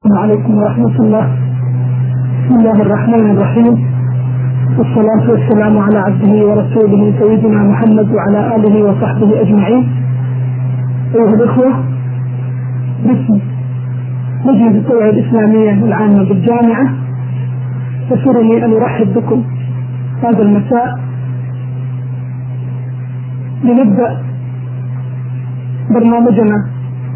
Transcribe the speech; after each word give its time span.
السلام 0.00 0.22
عليكم 0.22 0.54
ورحمة 0.54 0.96
الله. 1.00 1.24
بسم 2.44 2.54
الله 2.58 2.82
الرحمن 2.82 3.30
الرحيم. 3.30 3.74
والصلاة 4.78 5.24
والسلام 5.30 5.78
على 5.78 5.98
عبده 5.98 6.32
ورسوله 6.48 7.02
سيدنا 7.20 7.62
محمد 7.62 8.08
وعلى 8.14 8.56
آله 8.56 8.74
وصحبه 8.84 9.40
أجمعين. 9.40 9.84
أيها 11.14 11.34
الإخوة 11.34 11.70
باسم 13.04 13.38
مجلس 14.44 14.74
التوعية 14.76 15.10
الإسلامية 15.10 15.72
العامة 15.84 16.24
بالجامعة 16.28 16.86
يسرني 18.10 18.64
أن 18.64 18.72
أرحب 18.72 19.14
بكم 19.14 19.44
هذا 20.22 20.42
المساء 20.42 21.00
لنبدأ 23.64 24.22
برنامجنا 25.94 26.66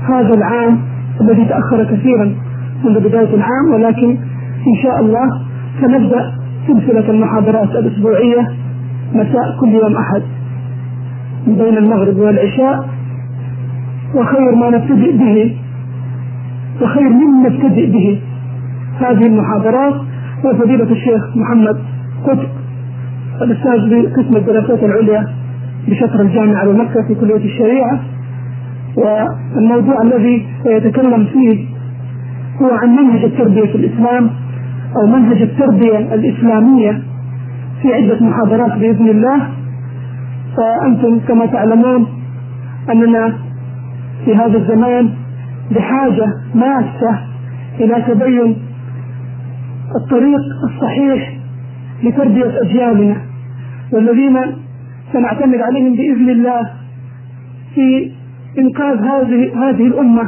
هذا 0.09 0.35
العام 0.35 0.79
الذي 1.21 1.45
تأخر 1.45 1.85
كثيرا 1.85 2.44
منذ 2.85 3.01
بداية 3.01 3.35
العام 3.35 3.67
ولكن 3.75 4.11
إن 4.67 4.83
شاء 4.83 5.01
الله 5.01 5.27
سنبدأ 5.81 6.33
سلسلة 6.67 7.11
المحاضرات 7.11 7.71
الأسبوعية 7.71 8.49
مساء 9.15 9.57
كل 9.61 9.69
يوم 9.69 9.97
أحد 9.97 10.23
بين 11.47 11.79
المغرب 11.79 12.17
والعشاء 12.19 12.89
وخير 14.15 14.55
ما 14.55 14.71
نبتدئ 14.71 15.13
به 15.17 15.57
وخير 16.83 17.09
مما 17.09 17.49
نبتدئ 17.49 17.87
به 17.91 18.21
هذه 19.01 19.27
المحاضرات. 19.27 19.95
هو 20.45 20.55
فضيلة 20.55 20.91
الشيخ 20.93 21.37
محمد 21.37 21.77
قطب 22.25 22.49
الأستاذ 23.43 23.91
بقسم 23.91 24.37
الدراسات 24.37 24.83
العليا 24.83 25.27
بشطر 25.89 26.21
الجامعة 26.21 26.67
بمكة 26.67 27.03
في 27.09 27.15
كلية 27.15 27.45
الشريعة 27.45 28.01
والموضوع 28.97 30.03
الذي 30.03 30.47
سيتكلم 30.65 31.27
فيه 31.33 31.67
هو 32.63 32.71
عن 32.83 32.89
منهج 32.97 33.25
التربية 33.25 33.73
في 33.73 33.75
الإسلام 33.75 34.31
أو 34.97 35.07
منهج 35.07 35.43
التربية 35.43 35.99
الإسلامية 35.99 37.03
في 37.83 37.95
عدة 37.95 38.19
محاضرات 38.27 38.79
بإذن 38.79 39.09
الله. 39.09 39.49
فأنتم 40.57 41.19
كما 41.29 41.47
تعلمون 41.47 42.07
أننا 42.93 43.35
في 44.25 44.35
هذا 44.37 44.59
الزمان 44.59 45.11
بحاجة 45.71 46.27
ماسة 46.55 47.19
إلى 47.81 48.03
تبين 48.09 48.57
الطريق 49.97 50.41
الصحيح 50.71 51.37
لتربية 52.03 52.61
أجيالنا 52.63 53.17
والذين 53.93 54.37
سنعتمد 55.13 55.59
عليهم 55.61 55.97
بإذن 55.97 56.31
الله 56.31 56.71
في 57.75 58.11
إنقاذ 58.59 58.99
هذه 58.99 59.69
هذه 59.69 59.87
الأمة 59.87 60.23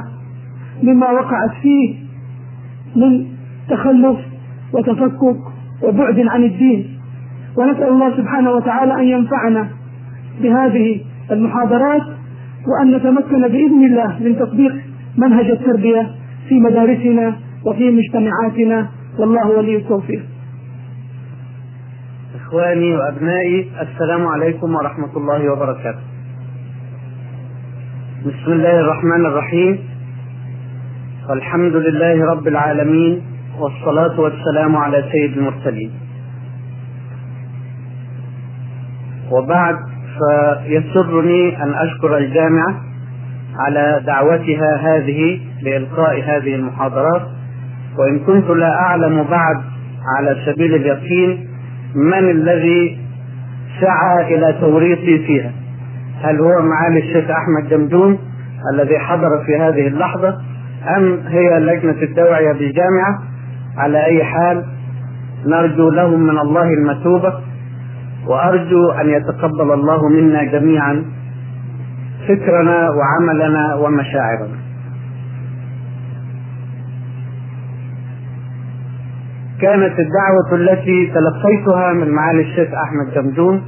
مما 0.82 1.10
وقعت 1.10 1.50
فيه 1.62 1.94
من 2.96 3.26
تخلف 3.68 4.18
وتفكك 4.72 5.40
وبعد 5.82 6.20
عن 6.20 6.44
الدين. 6.44 6.98
ونسأل 7.58 7.88
الله 7.88 8.16
سبحانه 8.16 8.50
وتعالى 8.50 8.94
أن 8.94 9.04
ينفعنا 9.04 9.68
بهذه 10.42 11.00
المحاضرات 11.30 12.02
وأن 12.66 12.96
نتمكن 12.96 13.48
بإذن 13.48 13.84
الله 13.84 14.18
من 14.20 14.38
تطبيق 14.38 14.74
منهج 15.16 15.50
التربية 15.50 16.10
في 16.48 16.60
مدارسنا 16.60 17.36
وفي 17.66 17.90
مجتمعاتنا. 17.90 18.88
والله 19.18 19.48
ولي 19.48 19.76
التوفيق. 19.76 20.22
إخواني 22.36 22.96
وأبنائي 22.96 23.70
السلام 23.80 24.26
عليكم 24.26 24.74
ورحمة 24.74 25.16
الله 25.16 25.52
وبركاته. 25.52 26.04
بسم 28.26 28.52
الله 28.52 28.80
الرحمن 28.80 29.26
الرحيم. 29.26 29.78
والحمد 31.28 31.76
لله 31.76 32.24
رب 32.32 32.48
العالمين 32.48 33.22
والصلاة 33.58 34.20
والسلام 34.20 34.76
على 34.76 35.04
سيد 35.12 35.38
المرسلين. 35.38 35.90
وبعد 39.30 39.76
فيسرني 40.18 41.62
أن 41.62 41.74
أشكر 41.74 42.16
الجامعة 42.16 42.74
على 43.58 44.02
دعوتها 44.06 44.76
هذه 44.76 45.40
لإلقاء 45.62 46.22
هذه 46.22 46.54
المحاضرات. 46.54 47.22
وإن 47.98 48.18
كنت 48.18 48.50
لا 48.50 48.72
أعلم 48.72 49.22
بعد 49.22 49.56
على 50.16 50.36
سبيل 50.46 50.74
اليقين 50.74 51.48
من 51.94 52.30
الذي 52.30 52.98
سعى 53.80 54.34
إلى 54.34 54.52
توريطي 54.60 55.18
فيها. 55.18 55.52
هل 56.22 56.40
هو 56.40 56.62
معالي 56.62 56.98
الشيخ 56.98 57.30
أحمد 57.30 57.68
جمدون 57.70 58.18
الذي 58.74 58.98
حضر 58.98 59.44
في 59.46 59.56
هذه 59.56 59.86
اللحظة؟ 59.86 60.38
أم 60.96 61.20
هي 61.26 61.60
لجنة 61.60 62.02
التوعية 62.02 62.52
بالجامعة 62.52 63.22
على 63.76 64.04
أي 64.04 64.24
حال 64.24 64.64
نرجو 65.46 65.90
لهم 65.90 66.20
من 66.20 66.38
الله 66.38 66.68
المثوبة 66.74 67.34
وأرجو 68.26 68.90
أن 68.90 69.08
يتقبل 69.08 69.72
الله 69.72 70.08
منا 70.08 70.44
جميعا 70.44 71.04
فكرنا 72.28 72.90
وعملنا 72.90 73.74
ومشاعرنا. 73.74 74.56
كانت 79.60 79.94
الدعوة 79.98 80.52
التي 80.52 81.12
تلقيتها 81.14 81.92
من 81.92 82.10
معالي 82.10 82.40
الشيخ 82.42 82.68
أحمد 82.68 83.14
جمدون 83.14 83.62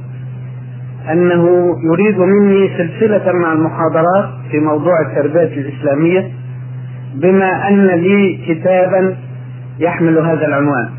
أنه 1.11 1.75
يريد 1.83 2.19
مني 2.19 2.69
سلسلة 2.77 3.31
مع 3.31 3.53
المحاضرات 3.53 4.29
في 4.51 4.59
موضوع 4.59 4.93
التربية 5.01 5.61
الإسلامية. 5.61 6.31
بما 7.15 7.67
أن 7.67 7.87
لي 7.87 8.39
كتابا 8.47 9.15
يحمل 9.79 10.17
هذا 10.17 10.47
العنوان. 10.47 10.89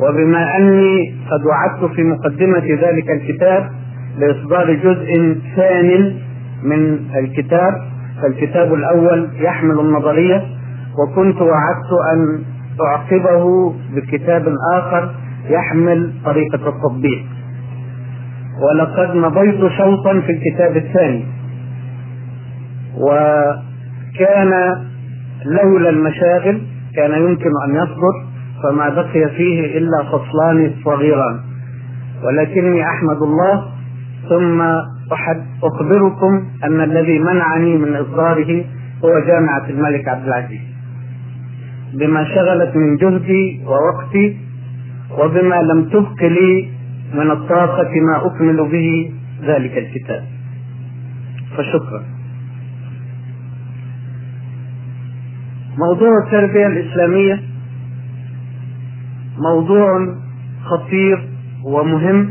وبما 0.00 0.56
أني 0.56 1.14
قد 1.30 1.46
وعدت 1.46 1.94
في 1.94 2.02
مقدمة 2.02 2.66
ذلك 2.82 3.10
الكتاب 3.10 3.70
لإصدار 4.18 4.72
جزء 4.74 5.38
ثان 5.56 6.16
من 6.62 6.98
الكتاب 7.16 7.72
فالكتاب 8.22 8.74
الأول 8.74 9.28
يحمل 9.40 9.80
النظرية 9.80 10.42
وكنت 10.98 11.36
وعدت 11.42 11.92
أن 12.12 12.42
أعقبه 12.86 13.74
بكتاب 13.94 14.54
آخر 14.72 15.14
يحمل 15.48 16.12
طريقة 16.24 16.68
التطبيق. 16.68 17.24
ولقد 18.62 19.14
مضيت 19.16 19.72
شوطا 19.78 20.20
في 20.20 20.32
الكتاب 20.32 20.76
الثاني. 20.76 21.24
وكان 22.98 24.52
لولا 25.44 25.90
المشاغل 25.90 26.60
كان 26.96 27.22
يمكن 27.22 27.50
أن 27.68 27.74
يصدر 27.74 28.14
فما 28.62 28.88
بقي 28.88 29.30
فيه 29.36 29.78
إلا 29.78 30.04
فصلان 30.04 30.74
صغيران. 30.84 31.40
ولكني 32.24 32.82
أحمد 32.82 33.22
الله 33.22 33.68
ثم 34.28 34.60
أحد 35.12 35.46
أخبركم 35.62 36.44
أن 36.64 36.80
الذي 36.80 37.18
منعني 37.18 37.76
من 37.76 37.96
إصداره 37.96 38.64
هو 39.04 39.20
جامعة 39.26 39.70
الملك 39.70 40.08
عبد 40.08 40.26
العزيز. 40.26 40.60
بما 41.94 42.24
شغلت 42.24 42.76
من 42.76 42.96
جهدي 42.96 43.60
ووقتي 43.66 44.36
وبما 45.18 45.62
لم 45.62 45.84
تبق 45.84 46.22
لي 46.22 46.68
من 47.14 47.30
الطاقة 47.30 47.90
ما 48.00 48.26
أكمل 48.26 48.68
به 48.68 49.12
ذلك 49.42 49.78
الكتاب. 49.78 50.24
فشكرا. 51.56 52.15
موضوع 55.78 56.10
التربية 56.26 56.66
الإسلامية 56.66 57.40
موضوع 59.38 60.14
خطير 60.64 61.28
ومهم 61.64 62.30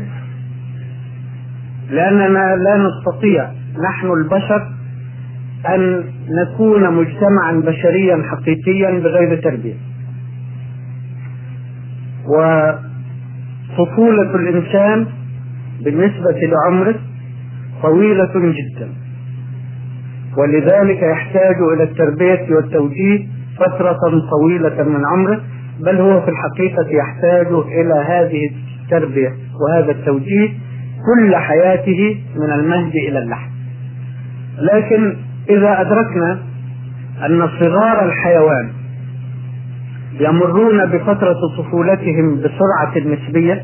لأننا 1.90 2.56
لا 2.56 2.86
نستطيع 2.86 3.50
نحن 3.90 4.06
البشر 4.06 4.68
أن 5.74 6.04
نكون 6.28 6.94
مجتمعا 6.94 7.52
بشريا 7.52 8.22
حقيقيا 8.22 8.90
بغير 8.90 9.42
تربية. 9.42 9.74
وطفولة 13.78 14.34
الإنسان 14.34 15.06
بالنسبة 15.84 16.40
لعمره 16.42 16.94
طويلة 17.82 18.32
جدا. 18.34 18.88
ولذلك 20.38 21.02
يحتاج 21.02 21.56
إلى 21.74 21.82
التربية 21.82 22.54
والتوجيه 22.54 23.35
فترة 23.58 23.98
طويلة 24.30 24.82
من 24.82 25.06
عمره 25.06 25.40
بل 25.80 26.00
هو 26.00 26.20
في 26.20 26.28
الحقيقة 26.28 26.86
يحتاج 26.90 27.46
إلى 27.52 27.94
هذه 27.94 28.50
التربية 28.84 29.32
وهذا 29.60 29.90
التوجيه 29.90 30.48
كل 31.06 31.36
حياته 31.36 32.20
من 32.36 32.50
المهد 32.50 32.92
إلى 33.08 33.18
اللحم. 33.18 33.50
لكن 34.58 35.16
إذا 35.50 35.80
أدركنا 35.80 36.38
أن 37.26 37.48
صغار 37.60 38.04
الحيوان 38.04 38.68
يمرون 40.20 40.86
بفترة 40.86 41.36
طفولتهم 41.58 42.36
بسرعة 42.36 42.98
نسبية 42.98 43.62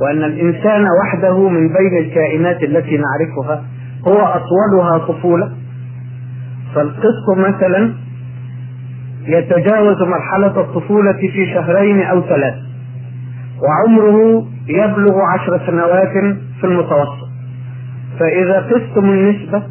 وأن 0.00 0.24
الإنسان 0.24 0.86
وحده 1.02 1.48
من 1.48 1.68
بين 1.68 1.98
الكائنات 1.98 2.62
التي 2.62 2.98
نعرفها 2.98 3.64
هو 4.08 4.18
أطولها 4.18 4.98
طفولة 4.98 5.52
فالقط 6.74 7.36
مثلا 7.36 7.92
يتجاوز 9.26 9.96
مرحلة 10.02 10.60
الطفولة 10.60 11.12
في 11.12 11.46
شهرين 11.54 12.02
أو 12.02 12.20
ثلاث 12.22 12.54
وعمره 13.62 14.44
يبلغ 14.68 15.20
عشر 15.34 15.60
سنوات 15.66 16.36
في 16.60 16.64
المتوسط. 16.64 17.30
فإذا 18.20 18.60
قستم 18.60 19.04
النسبة 19.04 19.62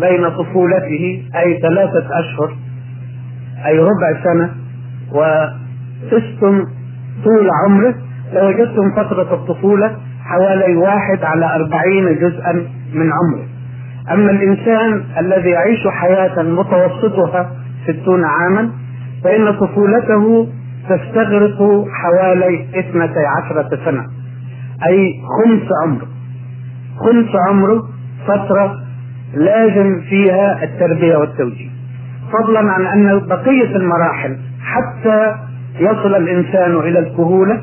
بين 0.00 0.28
طفولته 0.28 1.22
أي 1.36 1.60
ثلاثة 1.62 2.08
أشهر 2.20 2.56
أي 3.66 3.78
ربع 3.78 4.22
سنة 4.24 4.50
وقستم 5.12 6.64
طول 7.24 7.50
عمره 7.64 7.94
لوجدتم 8.32 8.90
فترة 8.96 9.34
الطفولة 9.34 9.96
حوالي 10.24 10.76
واحد 10.76 11.24
على 11.24 11.54
أربعين 11.54 12.18
جزءا 12.18 12.52
من 12.94 13.10
عمره. 13.12 13.46
أما 14.10 14.30
الإنسان 14.30 15.04
الذي 15.18 15.50
يعيش 15.50 15.88
حياة 15.88 16.42
متوسطها 16.42 17.52
ستون 17.86 18.24
عاما 18.24 18.70
فإن 19.24 19.52
طفولته 19.52 20.48
تستغرق 20.88 21.84
حوالي 22.02 22.66
اثنتي 22.74 23.26
عشرة 23.26 23.68
سنة. 23.84 24.04
أي 24.88 25.14
خمس 25.36 25.68
عمره 25.84 26.06
خمس 27.00 27.28
عمره 27.48 27.82
فترة 28.26 28.74
لازم 29.34 30.00
فيها 30.00 30.64
التربية 30.64 31.16
والتوجيه. 31.16 31.70
فضلا 32.32 32.72
عن 32.72 32.86
أن 32.86 33.26
بقية 33.26 33.76
المراحل 33.76 34.36
حتى 34.62 35.34
يصل 35.80 36.14
الإنسان 36.14 36.76
إلى 36.76 36.98
الكهولة 36.98 37.62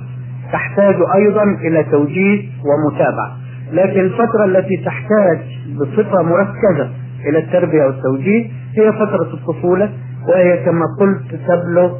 تحتاج 0.51 0.95
أيضا 1.15 1.43
إلى 1.43 1.83
توجيه 1.83 2.49
ومتابعة. 2.65 3.37
لكن 3.71 3.99
الفترة 3.99 4.45
التي 4.45 4.77
تحتاج 4.85 5.39
بصفة 5.75 6.21
مركزة 6.23 6.89
إلى 7.25 7.37
التربية 7.37 7.83
والتوجيه 7.85 8.45
هي 8.77 8.91
فترة 8.91 9.33
الطفولة 9.33 9.89
وهي 10.29 10.57
كما 10.65 10.85
قلت 10.99 11.41
تبلغ 11.47 11.91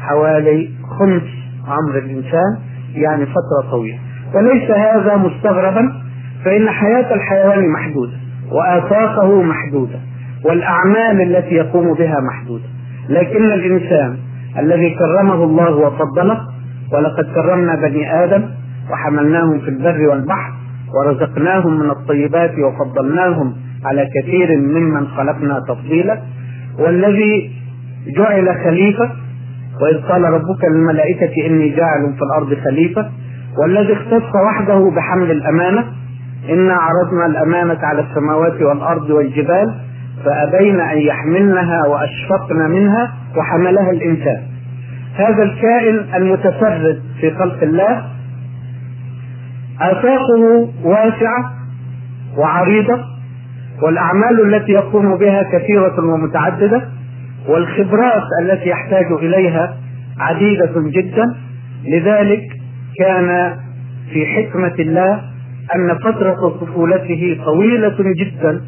حوالي 0.00 0.70
خمس 0.98 1.22
عمر 1.68 1.98
الإنسان 1.98 2.58
يعني 2.94 3.26
فترة 3.26 3.70
طويلة. 3.70 3.98
وليس 4.34 4.70
هذا 4.70 5.16
مستغربا 5.16 5.92
فإن 6.44 6.70
حياة 6.70 7.14
الحيوان 7.14 7.68
محدودة 7.68 8.12
وآفاقه 8.52 9.42
محدودة 9.42 9.98
والأعمال 10.44 11.22
التي 11.36 11.54
يقوم 11.54 11.94
بها 11.94 12.20
محدودة. 12.20 12.64
لكن 13.08 13.44
الإنسان 13.44 14.16
الذي 14.58 14.94
كرمه 14.98 15.44
الله 15.44 15.76
وفضله 15.76 16.40
ولقد 16.92 17.24
كرمنا 17.34 17.74
بني 17.76 18.24
آدم 18.24 18.42
وحملناهم 18.90 19.58
في 19.60 19.68
البر 19.68 20.08
والبحر 20.08 20.52
ورزقناهم 20.94 21.78
من 21.78 21.90
الطيبات 21.90 22.52
وفضلناهم 22.58 23.54
على 23.84 24.08
كثير 24.14 24.56
ممن 24.58 25.08
خلقنا 25.08 25.60
تفضيلا. 25.68 26.22
والذي 26.78 27.50
جعل 28.16 28.56
خليفة 28.64 29.10
وإذ 29.80 30.02
قال 30.08 30.22
ربك 30.22 30.64
للملائكة 30.64 31.46
إني 31.46 31.68
جاعل 31.68 32.14
في 32.18 32.22
الأرض 32.22 32.54
خليفة. 32.64 33.10
والذي 33.62 33.92
اختص 33.92 34.34
وحده 34.46 34.90
بحمل 34.96 35.30
الأمانة 35.30 35.84
إنا 36.50 36.74
عرضنا 36.74 37.26
الأمانة 37.26 37.78
على 37.82 38.00
السماوات 38.00 38.62
والأرض 38.62 39.10
والجبال 39.10 39.74
فأبين 40.24 40.80
أن 40.80 40.98
يحملنها 40.98 41.86
وأشفقن 41.86 42.70
منها 42.70 43.12
وحملها 43.36 43.90
الإنسان. 43.90 44.42
هذا 45.16 45.42
الكائن 45.42 46.14
المتفرد 46.14 47.02
في 47.20 47.30
خلق 47.30 47.62
الله 47.62 48.04
آفاقه 49.80 50.68
واسعة 50.84 51.52
وعريضة 52.38 53.11
والأعمال 53.84 54.54
التي 54.54 54.72
يقوم 54.72 55.16
بها 55.16 55.42
كثيرة 55.52 55.94
ومتعددة 56.14 56.88
والخبرات 57.48 58.22
التي 58.42 58.68
يحتاج 58.68 59.06
إليها 59.12 59.76
عديدة 60.18 60.72
جدا. 60.76 61.24
لذلك 61.84 62.42
كان 62.98 63.56
في 64.12 64.26
حكمة 64.26 64.74
الله 64.78 65.20
أن 65.74 65.98
فترة 65.98 66.48
طفولته 66.60 67.40
طويلة 67.44 67.96
جدا 68.16 68.60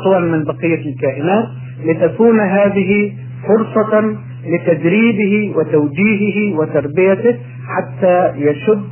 أطول 0.00 0.30
من 0.30 0.44
بقية 0.44 0.92
الكائنات 0.92 1.44
لتكون 1.84 2.40
هذه 2.40 3.12
فرصة 3.48 4.16
لتدريبه 4.46 5.54
وتوجيهه 5.56 6.58
وتربيته 6.58 7.36
حتى 7.68 8.32
يشب 8.36 8.82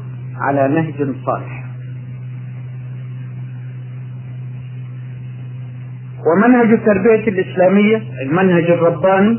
على 0.40 0.68
نهج 0.68 1.14
صالح. 1.26 1.65
ومنهج 6.26 6.72
التربية 6.72 7.28
الإسلامية 7.28 8.02
المنهج 8.22 8.70
الرباني 8.70 9.38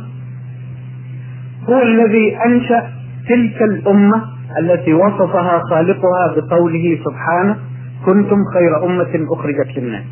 هو 1.69 1.81
الذي 1.81 2.37
أنشأ 2.45 2.87
تلك 3.29 3.61
الأمة 3.61 4.23
التي 4.59 4.93
وصفها 4.93 5.61
خالقها 5.69 6.35
بقوله 6.35 6.99
سبحانه 7.05 7.57
كنتم 8.05 8.37
خير 8.53 8.85
أمة 8.85 9.33
أخرجت 9.33 9.77
للناس. 9.77 10.03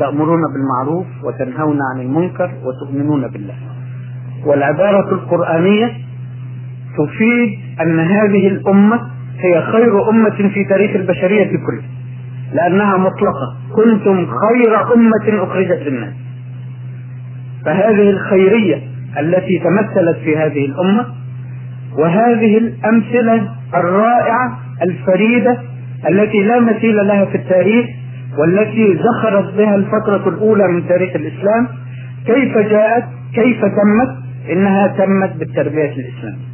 تأمرون 0.00 0.40
بالمعروف 0.52 1.06
وتنهون 1.24 1.78
عن 1.94 2.00
المنكر 2.00 2.50
وتؤمنون 2.64 3.28
بالله. 3.28 3.54
والعبارة 4.46 5.14
القرآنية 5.14 5.92
تفيد 6.98 7.58
أن 7.80 8.00
هذه 8.00 8.48
الأمة 8.48 9.00
هي 9.38 9.62
خير 9.62 10.10
أمة 10.10 10.48
في 10.54 10.64
تاريخ 10.68 10.96
البشرية 10.96 11.44
كلها. 11.44 11.93
لأنها 12.54 12.96
مطلقة. 12.96 13.56
كنتم 13.76 14.26
خير 14.26 14.94
أمة 14.94 15.44
أخرجت 15.44 15.82
للناس. 15.86 16.12
فهذه 17.64 18.10
الخيرية 18.10 18.82
التي 19.18 19.58
تمثلت 19.58 20.16
في 20.24 20.36
هذه 20.36 20.66
الأمة 20.66 21.06
وهذه 21.98 22.58
الأمثلة 22.58 23.48
الرائعة 23.74 24.58
الفريدة 24.82 25.58
التي 26.08 26.42
لا 26.42 26.60
مثيل 26.60 26.96
لها 27.06 27.24
في 27.24 27.34
التاريخ 27.34 27.86
والتي 28.38 28.98
زخرت 28.98 29.54
بها 29.54 29.74
الفترة 29.74 30.28
الأولى 30.28 30.68
من 30.68 30.88
تاريخ 30.88 31.16
الإسلام. 31.16 31.68
كيف 32.26 32.58
جاءت؟ 32.58 33.04
كيف 33.34 33.60
تمت؟ 33.60 34.16
إنها 34.52 34.86
تمت 34.86 35.36
بالتربية 35.38 35.92
الإسلامية. 35.92 36.44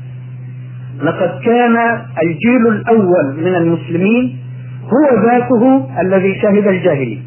لقد 1.02 1.41
كان 1.44 1.76
الجيل 2.23 2.67
الأول 2.67 3.37
من 3.37 3.55
المسلمين 3.55 4.38
هو 4.85 5.23
ذاته 5.23 5.88
الذي 6.00 6.41
شهد 6.43 6.67
الجاهلية. 6.67 7.21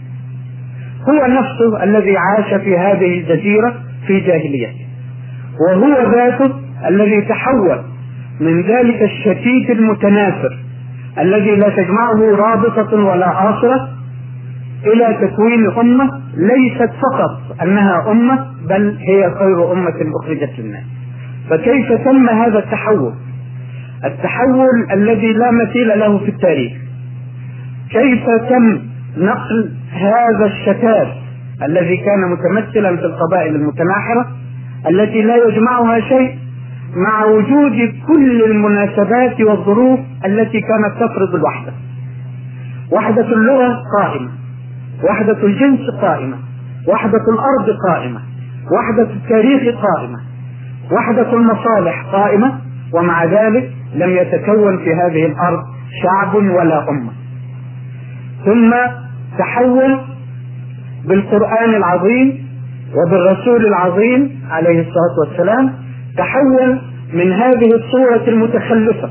هو 1.10 1.28
نفسه 1.28 1.84
الذي 1.84 2.18
عاش 2.18 2.62
في 2.62 2.78
هذه 2.78 3.20
الجزيرة 3.20 3.74
في 4.08 4.20
جاهليته. 4.20 4.86
وهو 5.68 6.12
ذاته 6.12 6.52
الذي 6.88 7.22
تحول 7.22 7.84
من 8.40 8.62
ذلك 8.62 9.02
الشتيت 9.02 9.70
المتناثر 9.70 10.60
الذي 11.20 11.56
لا 11.56 11.70
تجمعه 11.70 12.36
رابطة 12.36 12.96
ولا 12.96 13.50
آصرة 13.50 13.90
إلى 14.86 15.28
تكوين 15.28 15.72
أمة 15.80 16.22
ليست 16.38 16.90
فقط 17.02 17.62
أنها 17.62 18.12
أمة 18.12 18.46
بل 18.70 18.98
هي 19.00 19.32
خير 19.40 19.72
أمة 19.72 19.96
أخرجت 20.24 20.60
للناس. 20.60 20.84
فكيف 21.50 21.92
تم 21.92 22.30
هذا 22.30 22.60
التحول؟ 22.60 23.14
التحول 24.06 24.92
الذي 24.94 25.34
لا 25.34 25.52
مثيل 25.52 26.00
له 26.00 26.18
في 26.18 26.30
التاريخ. 26.30 26.74
كيف 27.90 28.26
تم 28.50 28.80
نقل 29.18 29.72
هذا 29.92 30.46
الشتات 30.46 31.08
الذي 31.64 31.98
كان 31.98 32.32
متمثلا 32.32 32.96
في 32.98 33.06
القبائل 33.06 33.56
المتناحرة 33.56 34.26
التي 34.90 35.22
لا 35.22 35.36
يجمعها 35.48 36.00
شيء 36.00 36.38
مع 36.96 37.26
وجود 37.26 37.94
كل 38.08 38.44
المناسبات 38.44 39.42
والظروف 39.42 40.00
التي 40.26 40.62
كانت 40.62 40.94
تفرض 41.00 41.36
الوحدة؟ 41.36 41.74
وحدة 42.92 43.26
اللغة 43.26 43.82
قائمة 43.98 44.30
وحدة 45.04 45.44
الجنس 45.44 45.80
قائمة 46.02 46.38
وحدة 46.88 47.22
الأرض 47.34 47.78
قائمة 47.88 48.20
وحدة 48.72 49.04
التاريخ 49.14 49.76
قائمة 49.76 50.20
وحدة 50.92 51.34
المصالح 51.34 52.06
قائمة 52.12 52.60
ومع 52.94 53.26
ذلك 53.26 53.72
لم 53.96 54.10
يتكون 54.10 54.78
في 54.78 54.94
هذه 54.94 55.26
الأرض 55.26 55.60
شعب 56.04 56.36
ولا 56.36 56.90
أمة. 56.90 57.12
ثم 58.46 58.74
تحول 59.40 60.00
بالقرآن 61.06 61.70
العظيم 61.76 62.48
وبالرسول 62.96 63.66
العظيم 63.66 64.40
عليه 64.50 64.80
الصلاة 64.80 65.20
والسلام 65.20 65.74
تحول 66.18 66.80
من 67.14 67.32
هذه 67.32 67.70
الصورة 67.76 68.24
المتخلفة 68.28 69.10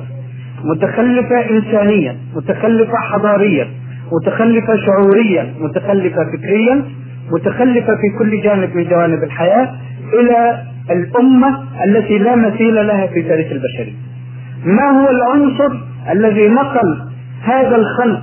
متخلفة 0.64 1.50
إنسانيا 1.50 2.16
متخلفة 2.36 2.96
حضاريا 3.12 3.68
متخلفة 4.12 4.76
شعوريا 4.86 5.54
متخلفة 5.60 6.24
فكريا 6.24 6.84
متخلفة 7.32 7.94
في 7.96 8.18
كل 8.18 8.42
جانب 8.42 8.76
من 8.76 8.84
جوانب 8.84 9.22
الحياة 9.22 9.74
إلى 10.12 10.62
الأمة 10.90 11.64
التي 11.84 12.18
لا 12.18 12.36
مثيل 12.36 12.74
لها 12.86 13.06
في 13.06 13.22
تاريخ 13.22 13.46
البشرية. 13.52 13.96
ما 14.64 14.90
هو 14.90 15.08
العنصر 15.10 15.78
الذي 16.12 16.48
نقل 16.48 17.08
هذا 17.42 17.76
الخلق 17.76 18.22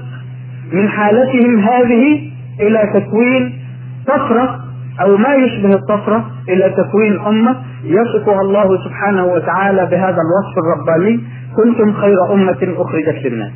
من 0.74 0.90
حالتهم 0.90 1.60
هذه 1.60 2.32
إلى 2.60 2.80
تكوين 2.94 3.60
طفرة 4.08 4.60
أو 5.02 5.18
ما 5.18 5.34
يشبه 5.36 5.74
الطفرة 5.74 6.32
إلى 6.50 6.76
تكوين 6.78 7.20
أمة 7.20 7.56
يصفها 7.84 8.42
الله 8.42 8.84
سبحانه 8.86 9.26
وتعالى 9.26 9.86
بهذا 9.86 10.18
الوصف 10.26 10.56
الرباني 10.58 11.20
كنتم 11.56 11.94
خير 11.94 12.34
أمة 12.34 12.58
أخرجت 12.78 13.26
للناس 13.26 13.52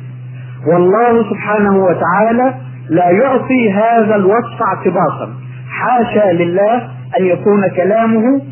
والله 0.72 1.30
سبحانه 1.30 1.76
وتعالى 1.76 2.54
لا 2.88 3.10
يعطي 3.10 3.72
هذا 3.72 4.16
الوصف 4.16 4.62
اعتباطا. 4.62 5.34
حاشا 5.70 6.32
لله 6.32 6.76
أن 7.20 7.26
يكون 7.26 7.68
كلامه 7.76 8.42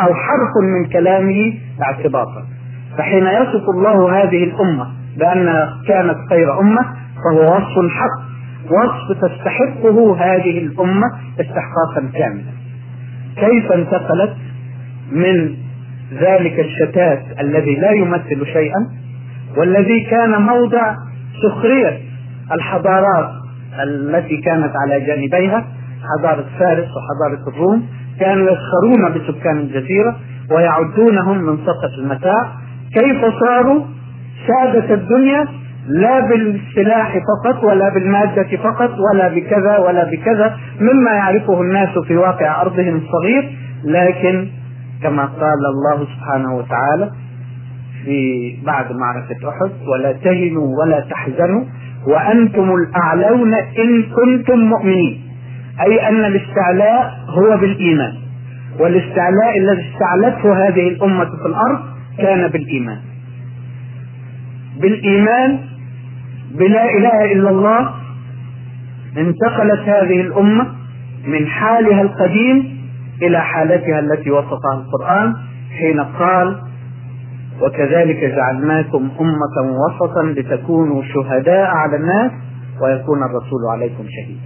أو 0.00 0.14
حرف 0.14 0.52
من 0.62 0.88
كلامه 0.92 1.54
اعتباطا. 1.82 2.42
فحين 2.98 3.26
يصف 3.26 3.62
الله 3.74 4.22
هذه 4.22 4.44
الأمة 4.44 4.86
بأنها 5.18 5.68
كانت 5.88 6.16
خير 6.30 6.60
أمة 6.60 6.80
فهو 7.24 7.56
وصف 7.56 7.90
حق 7.90 8.30
وصف 8.70 9.18
تستحقه 9.22 10.16
هذه 10.18 10.58
الأمة 10.58 11.06
استحقاقا 11.40 12.10
كاملا. 12.14 12.52
كيف 13.36 13.72
انتقلت 13.72 14.36
من 15.12 15.56
ذلك 16.20 16.60
الشتات 16.60 17.22
الذي 17.40 17.74
لا 17.74 17.90
يمثل 17.90 18.46
شيئا 18.46 18.88
والذي 19.56 20.00
كان 20.10 20.42
موضع 20.42 20.94
سخرية 21.42 21.98
الحضارات 22.52 23.30
التي 23.84 24.36
كانت 24.36 24.72
على 24.82 25.00
جانبيها 25.06 25.66
حضارة 26.18 26.44
فارس 26.58 26.88
وحضارة 26.88 27.48
الروم 27.48 27.86
كانوا 28.20 28.50
يسخرون 28.50 29.12
بسكان 29.14 29.56
الجزيرة 29.58 30.16
ويعدونهم 30.50 31.38
من 31.38 31.56
سقط 31.56 31.98
المتاع. 31.98 32.52
كيف 32.94 33.24
صاروا؟ 33.40 33.84
سادة 34.46 34.94
الدنيا 34.94 35.48
لا 35.88 36.20
بالسلاح 36.20 37.18
فقط 37.18 37.64
ولا 37.64 37.88
بالمادة 37.88 38.56
فقط 38.56 38.90
ولا 39.12 39.28
بكذا 39.28 39.78
ولا 39.78 40.04
بكذا 40.10 40.56
مما 40.80 41.10
يعرفه 41.10 41.60
الناس 41.62 41.98
في 41.98 42.16
واقع 42.16 42.62
أرضهم 42.62 42.96
الصغير 42.96 43.56
لكن 43.84 44.48
كما 45.02 45.24
قال 45.24 45.60
الله 45.74 46.06
سبحانه 46.16 46.54
وتعالى 46.56 47.10
في 48.04 48.56
بعد 48.66 48.92
معركة 48.92 49.48
أحد 49.48 49.70
ولا 49.88 50.12
تهنوا 50.12 50.78
ولا 50.78 51.00
تحزنوا 51.10 51.64
وأنتم 52.06 52.74
الأعلون 52.74 53.54
إن 53.54 54.02
كنتم 54.02 54.58
مؤمنين. 54.58 55.20
أي 55.80 56.08
أن 56.08 56.24
الاستعلاء 56.24 57.12
هو 57.28 57.56
بالإيمان 57.56 58.12
والاستعلاء 58.78 59.58
الذي 59.58 59.84
استعلته 59.92 60.68
هذه 60.68 60.88
الأمة 60.88 61.24
في 61.24 61.46
الأرض 61.46 61.80
كان 62.18 62.48
بالإيمان. 62.48 62.98
بالإيمان 64.80 65.58
بلا 66.50 66.84
إله 66.84 67.32
إلا 67.32 67.50
الله 67.50 67.90
انتقلت 69.18 69.80
هذه 69.88 70.20
الأمة 70.20 70.66
من 71.26 71.46
حالها 71.46 72.02
القديم 72.02 72.80
إلى 73.22 73.40
حالتها 73.40 73.98
التي 74.00 74.30
وصفها 74.30 74.74
القرآن 74.74 75.34
حين 75.78 76.00
قال 76.00 76.56
وكذلك 77.62 78.24
جعلناكم 78.36 79.08
أمة 79.20 79.72
وسطا 79.80 80.22
لتكونوا 80.22 81.02
شهداء 81.02 81.66
على 81.66 81.96
الناس 81.96 82.30
ويكون 82.82 83.18
الرسول 83.22 83.60
عليكم 83.72 84.04
شهيدا. 84.08 84.40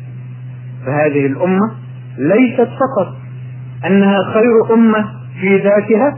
فهذه 0.87 1.27
الأمة 1.27 1.71
ليست 2.19 2.69
فقط 2.69 3.15
أنها 3.87 4.19
خير 4.35 4.75
أمة 4.75 5.05
في 5.41 5.57
ذاتها 5.57 6.15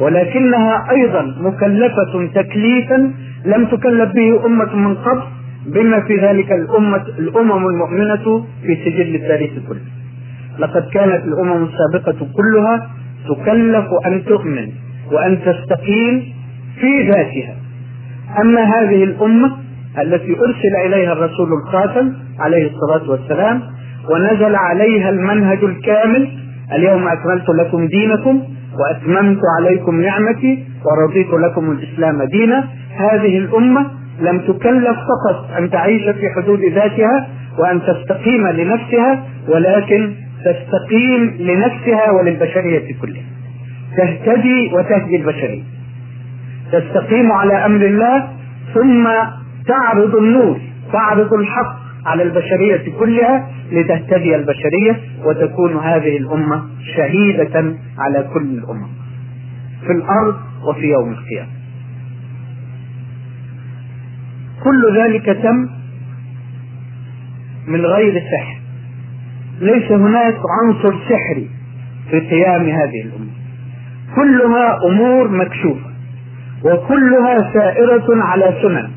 ولكنها 0.00 0.90
أيضا 0.90 1.34
مكلفة 1.40 2.26
تكليفا 2.34 3.12
لم 3.44 3.64
تكلف 3.66 4.12
به 4.12 4.46
أمة 4.46 4.76
من 4.76 4.94
قبل 4.94 5.22
بما 5.66 6.00
في 6.00 6.16
ذلك 6.16 6.52
الأمة 6.52 7.02
الأمم 7.18 7.66
المؤمنة 7.66 8.44
في 8.62 8.76
سجل 8.84 9.14
التاريخ 9.14 9.50
كله 9.68 9.80
لقد 10.58 10.82
كانت 10.92 11.24
الأمم 11.24 11.64
السابقة 11.68 12.26
كلها 12.36 12.90
تكلف 13.28 13.86
أن 14.06 14.24
تؤمن 14.24 14.68
وأن 15.12 15.38
تستقيم 15.44 16.22
في 16.80 17.08
ذاتها. 17.10 17.54
أما 18.40 18.60
هذه 18.64 19.04
الأمة 19.04 19.56
التي 19.98 20.36
أرسل 20.40 20.86
إليها 20.86 21.12
الرسول 21.12 21.48
الخاتم 21.52 22.12
عليه 22.40 22.70
الصلاة 22.70 23.10
والسلام 23.10 23.62
ونزل 24.10 24.54
عليها 24.54 25.10
المنهج 25.10 25.64
الكامل 25.64 26.28
اليوم 26.72 27.08
أكملت 27.08 27.48
لكم 27.60 27.86
دينكم 27.86 28.42
وأتممت 28.78 29.40
عليكم 29.58 30.00
نعمتي 30.00 30.64
ورضيت 30.84 31.28
لكم 31.28 31.70
الإسلام 31.70 32.22
دينا. 32.22 32.64
هذه 32.96 33.38
الأمة 33.38 33.86
لم 34.20 34.38
تكلف 34.38 34.96
فقط 34.98 35.50
أن 35.58 35.70
تعيش 35.70 36.02
في 36.02 36.28
حدود 36.36 36.60
ذاتها 36.64 37.28
وأن 37.58 37.80
تستقيم 37.82 38.48
لنفسها 38.48 39.22
ولكن 39.48 40.12
تستقيم 40.44 41.36
لنفسها 41.38 42.10
وللبشرية 42.10 42.94
كلها. 43.02 43.22
تهتدي 43.96 44.70
وتهدي 44.74 45.16
البشرية. 45.16 45.62
تستقيم 46.72 47.32
على 47.32 47.54
أمر 47.66 47.86
الله 47.86 48.28
ثم 48.74 49.08
تعرض 49.68 50.16
النور 50.16 50.58
تعرض 50.92 51.34
الحق 51.34 51.77
على 52.06 52.22
البشرية 52.22 52.98
كلها 52.98 53.50
لتهتدي 53.72 54.36
البشرية 54.36 55.00
وتكون 55.24 55.76
هذه 55.76 56.16
الأمة 56.16 56.64
شهيدة 56.96 57.74
على 57.98 58.28
كل 58.34 58.42
الأمم. 58.58 58.88
في 59.86 59.92
الأرض 59.92 60.36
وفي 60.64 60.86
يوم 60.86 61.12
القيامة. 61.12 61.48
كل 64.64 64.98
ذلك 65.00 65.24
تم 65.42 65.68
من 67.66 67.86
غير 67.86 68.12
سحر. 68.20 68.60
ليس 69.60 69.92
هناك 69.92 70.36
عنصر 70.62 70.94
سحري 71.08 71.50
في 72.10 72.20
قيام 72.20 72.68
هذه 72.68 73.02
الأمة. 73.04 73.30
كلها 74.16 74.78
أمور 74.90 75.28
مكشوفة 75.28 75.90
وكلها 76.64 77.52
سائرة 77.52 78.22
على 78.22 78.54
سنن. 78.62 78.90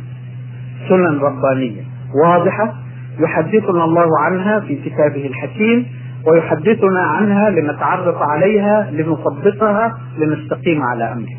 سنن 0.89 1.19
ربانية 1.19 1.81
واضحة 2.25 2.73
يحدثنا 3.19 3.83
الله 3.83 4.19
عنها 4.19 4.59
في 4.59 4.75
كتابه 4.75 5.27
الحكيم 5.27 5.85
ويحدثنا 6.27 7.01
عنها 7.01 7.49
لنتعرف 7.49 8.15
عليها 8.17 8.91
لنطبقها 8.91 9.97
لنستقيم 10.17 10.81
على 10.83 11.11
أمره. 11.11 11.37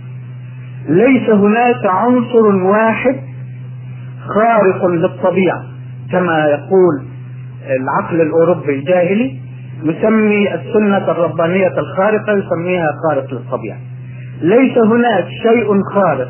ليس 0.88 1.30
هناك 1.30 1.86
عنصر 1.86 2.46
واحد 2.46 3.16
خارق 4.34 4.86
للطبيعة 4.86 5.62
كما 6.12 6.44
يقول 6.46 7.04
العقل 7.80 8.20
الأوروبي 8.20 8.74
الجاهلي 8.74 9.38
يسمي 9.82 10.54
السنة 10.54 11.10
الربانية 11.10 11.78
الخارقة 11.78 12.32
يسميها 12.32 12.88
خارق 13.08 13.34
للطبيعة. 13.34 13.78
ليس 14.42 14.78
هناك 14.78 15.24
شيء 15.42 15.82
خارق 15.94 16.28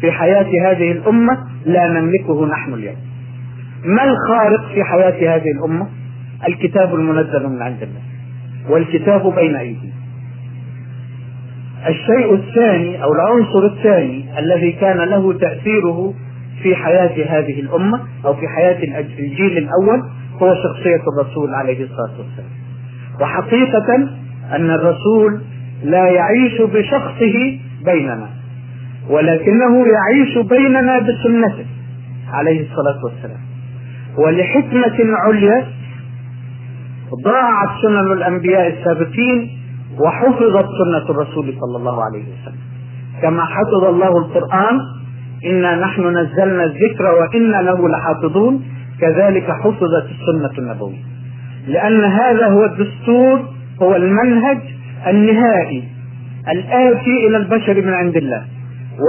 في 0.00 0.12
حياة 0.12 0.46
هذه 0.70 0.92
الأمة 0.92 1.38
لا 1.66 2.00
نملكه 2.00 2.46
نحن 2.46 2.74
اليوم. 2.74 2.96
ما 3.84 4.04
الخارق 4.04 4.68
في 4.74 4.84
حياة 4.84 5.36
هذه 5.36 5.50
الأمة؟ 5.58 5.86
الكتاب 6.48 6.94
المنزل 6.94 7.48
من 7.48 7.62
عند 7.62 7.82
الله 7.82 8.00
والكتاب 8.68 9.34
بين 9.34 9.56
أيدينا 9.56 9.92
الشيء 11.88 12.34
الثاني 12.34 13.02
أو 13.02 13.12
العنصر 13.12 13.66
الثاني 13.66 14.38
الذي 14.38 14.72
كان 14.72 14.96
له 14.96 15.32
تأثيره 15.38 16.14
في 16.62 16.74
حياة 16.76 17.38
هذه 17.38 17.60
الأمة 17.60 18.00
أو 18.24 18.34
في 18.34 18.48
حياة 18.56 18.98
الجيل 19.18 19.58
الأول 19.58 20.02
هو 20.42 20.54
شخصية 20.54 21.02
الرسول 21.16 21.54
عليه 21.54 21.84
الصلاة 21.84 22.18
والسلام. 22.18 22.50
وحقيقة 23.20 23.94
أن 24.56 24.70
الرسول 24.70 25.40
لا 25.84 26.08
يعيش 26.08 26.62
بشخصه 26.62 27.58
بيننا 27.84 28.28
ولكنه 29.10 29.84
يعيش 29.86 30.38
بيننا 30.38 30.98
بسنته 30.98 31.66
عليه 32.32 32.60
الصلاة 32.60 33.04
والسلام. 33.04 33.51
ولحكمة 34.18 35.16
عليا 35.26 35.66
ضاعت 37.24 37.68
سنن 37.82 38.12
الأنبياء 38.12 38.68
السابقين 38.68 39.50
وحفظت 40.00 40.66
سنة 40.82 41.10
الرسول 41.10 41.54
صلى 41.60 41.76
الله 41.76 42.04
عليه 42.04 42.22
وسلم. 42.22 42.60
كما 43.22 43.44
حفظ 43.44 43.84
الله 43.84 44.18
القرآن 44.18 44.80
إنا 45.44 45.76
نحن 45.76 46.16
نزلنا 46.16 46.64
الذكر 46.64 47.04
وإنا 47.04 47.62
له 47.62 47.88
لحافظون. 47.88 48.64
كذلك 49.00 49.50
حفظت 49.50 50.06
السنة 50.10 50.58
النبوية. 50.58 51.02
لأن 51.66 52.04
هذا 52.04 52.46
هو 52.46 52.64
الدستور 52.64 53.40
هو 53.82 53.96
المنهج 53.96 54.58
النهائي 55.06 55.84
الآتي 56.48 57.26
إلى 57.26 57.36
البشر 57.36 57.82
من 57.82 57.94
عند 57.94 58.16
الله 58.16 58.42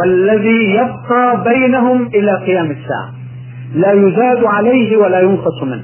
والذي 0.01 0.74
يبقى 0.75 1.43
بينهم 1.43 2.07
إلى 2.07 2.45
قيام 2.45 2.72
الساعة. 2.72 3.23
لا 3.74 3.92
يزاد 3.92 4.44
عليه 4.46 4.98
ولا 4.98 5.20
ينقص 5.22 5.63
منه. 5.63 5.84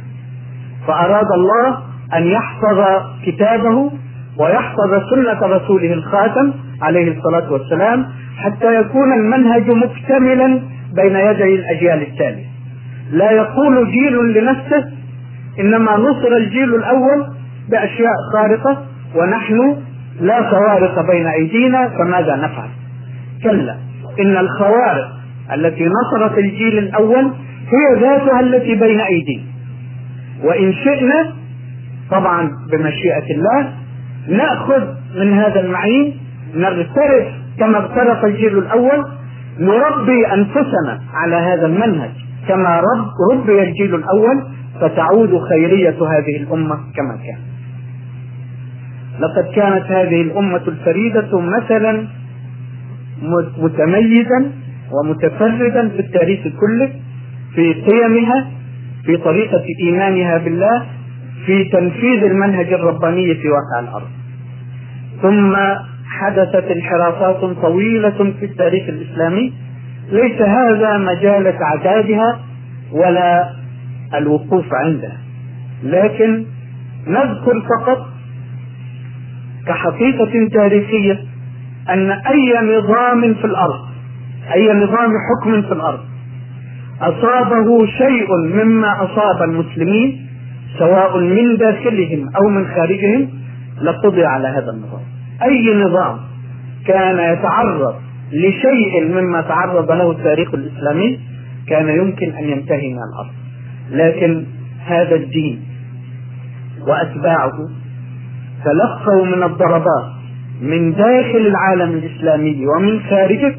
فأراد 0.88 1.26
الله 1.34 1.78
أن 2.14 2.24
يحفظ 2.24 3.02
كتابه 3.26 3.92
ويحفظ 4.40 5.02
سنة 5.16 5.48
رسوله 5.56 5.94
الخاتم 5.94 6.54
عليه 6.82 7.18
الصلاة 7.18 7.52
والسلام 7.52 8.06
حتى 8.38 8.76
يكون 8.80 9.14
المنهج 9.14 9.72
مكتملا 9.72 10.62
بين 10.96 11.16
يدي 11.16 11.56
الأجيال 11.56 12.02
التالية. 12.02 12.46
لا 13.12 13.32
يقول 13.32 13.92
جيل 13.92 14.34
لنفسه 14.34 14.86
إنما 15.60 15.98
نصر 15.98 16.36
الجيل 16.38 16.76
الأول 16.76 17.26
بأشياء 17.70 18.14
خارقة 18.34 18.86
ونحن 19.16 19.78
لا 20.22 20.50
خوارق 20.50 21.12
بين 21.12 21.28
أيدينا 21.28 21.90
فماذا 21.90 22.36
نفعل؟ 22.36 22.70
كلا 23.44 23.76
إن 24.20 24.38
الخوارق 24.38 25.08
التي 25.54 25.86
نصرت 25.86 26.38
الجيل 26.38 26.78
الأول 26.78 27.32
هي 27.74 28.02
ذاتها 28.02 28.40
التي 28.40 28.76
بين 28.76 29.00
أيدينا 29.00 29.44
وإن 30.44 30.74
شئنا 30.74 31.34
طبعا 32.12 32.52
بمشيئة 32.72 33.36
الله 33.36 33.74
نأخذ 34.28 34.84
من 35.16 35.34
هذا 35.34 35.60
المعين 35.60 36.18
نغترف 36.56 37.28
كما 37.60 37.78
اغترف 37.78 38.26
الجيل 38.26 38.58
الأول 38.58 39.06
نربي 39.60 40.28
أنفسنا 40.34 41.00
على 41.14 41.36
هذا 41.36 41.66
المنهج. 41.66 42.12
كما 42.48 42.80
رب 42.80 43.08
ربي 43.34 43.64
الجيل 43.64 43.96
الأول 43.96 44.44
فتعود 44.82 45.42
خيرية 45.50 45.98
هذه 46.18 46.38
الأمة 46.38 46.76
كما 46.76 47.18
كان 47.26 47.40
لقد 49.20 49.54
كانت 49.56 49.86
هذه 49.92 50.22
الأمة 50.22 50.62
الفريدة 50.68 51.40
مثلا 51.40 52.08
متميزا 53.58 54.52
ومتفردا 54.92 55.90
في 55.90 56.00
التاريخ 56.00 56.40
كله 56.44 56.90
في 57.56 57.74
قيمها 57.74 58.52
في 59.06 59.18
طريقة 59.18 59.64
إيمانها 59.86 60.38
بالله 60.38 60.86
في 61.46 61.64
تنفيذ 61.64 62.24
المنهج 62.24 62.74
الرباني 62.74 63.36
في 63.36 63.48
واقع 63.50 63.90
الأرض. 63.90 64.08
ثم 65.22 65.56
حدثت 66.06 66.72
انحرافات 66.72 67.40
طويلة 67.62 68.34
في 68.40 68.46
التاريخ 68.46 68.90
الإسلامي. 68.90 69.54
ليس 70.12 70.42
هذا 70.42 70.98
مجال 70.98 71.54
تعدادها 71.60 72.40
ولا 72.92 73.50
الوقوف 74.16 74.66
عندها. 74.74 75.18
لكن 75.84 76.46
نذكر 77.08 77.62
فقط 77.62 78.08
كحقيقة 79.68 80.48
تاريخية 80.54 81.20
أن 81.90 82.12
أي 82.12 82.54
نظام 82.78 83.34
في 83.34 83.46
الأرض 83.46 83.90
أي 84.54 84.74
نظام 84.74 85.12
حكم 85.30 85.62
في 85.62 85.72
الأرض 85.74 86.00
أصابه 87.02 87.86
شيء 87.86 88.28
مما 88.54 89.04
أصاب 89.04 89.50
المسلمين 89.50 90.28
سواء 90.80 91.18
من 91.20 91.58
داخلهم 91.58 92.30
أو 92.42 92.50
من 92.50 92.68
خارجهم 92.68 93.30
لقضي 93.82 94.26
على 94.26 94.48
هذا 94.48 94.72
النظام. 94.72 95.02
أي 95.44 95.76
نظام 95.76 96.18
كان 96.88 97.34
يتعرض 97.34 97.96
لشيء 98.32 99.08
مما 99.12 99.42
تعرض 99.42 99.92
له 99.92 100.12
التاريخ 100.12 100.54
الإسلامي 100.54 101.20
كان 101.68 101.90
يمكن 101.90 102.32
أن 102.32 102.44
ينتهي 102.44 102.94
من 102.94 103.00
الأرض. 103.00 103.34
لكن 103.92 104.46
هذا 104.86 105.16
الدين 105.16 105.60
وأتباعه 106.88 107.58
تلقوا 108.66 109.26
من 109.26 109.44
الضربات 109.44 110.06
من 110.62 110.94
داخل 110.94 111.38
العالم 111.48 111.94
الإسلامي 111.94 112.66
ومن 112.68 113.00
خارجه 113.10 113.56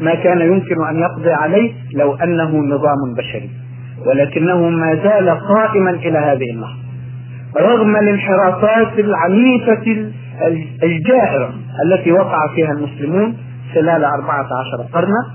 ما 0.00 0.14
كان 0.14 0.40
يمكن 0.40 0.86
أن 0.90 0.96
يقضي 0.96 1.30
عليه 1.30 1.72
لو 1.94 2.14
أنه 2.14 2.56
نظام 2.56 3.14
بشري. 3.18 3.50
ولكنه 4.06 4.68
ما 4.68 4.94
زال 4.94 5.30
قائما 5.30 5.90
إلى 5.90 6.18
هذه 6.18 6.50
اللحظة. 6.54 6.86
رغم 7.60 7.96
الانحرافات 7.96 8.98
العنيفة 8.98 10.10
الجائرة 10.82 11.50
التي 11.84 12.12
وقع 12.12 12.38
فيها 12.54 12.72
المسلمون 12.72 13.36
خلال 13.74 14.04
أربعة 14.04 14.46
عشر 14.60 14.82
قرنا 14.92 15.26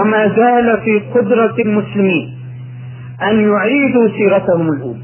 وما 0.00 0.28
زال 0.28 0.80
في 0.84 0.98
قدرة 0.98 1.54
المسلمين 1.58 2.34
أن 3.22 3.40
يعيدوا 3.40 4.08
سيرتهم 4.08 4.68
الأولى. 4.68 5.00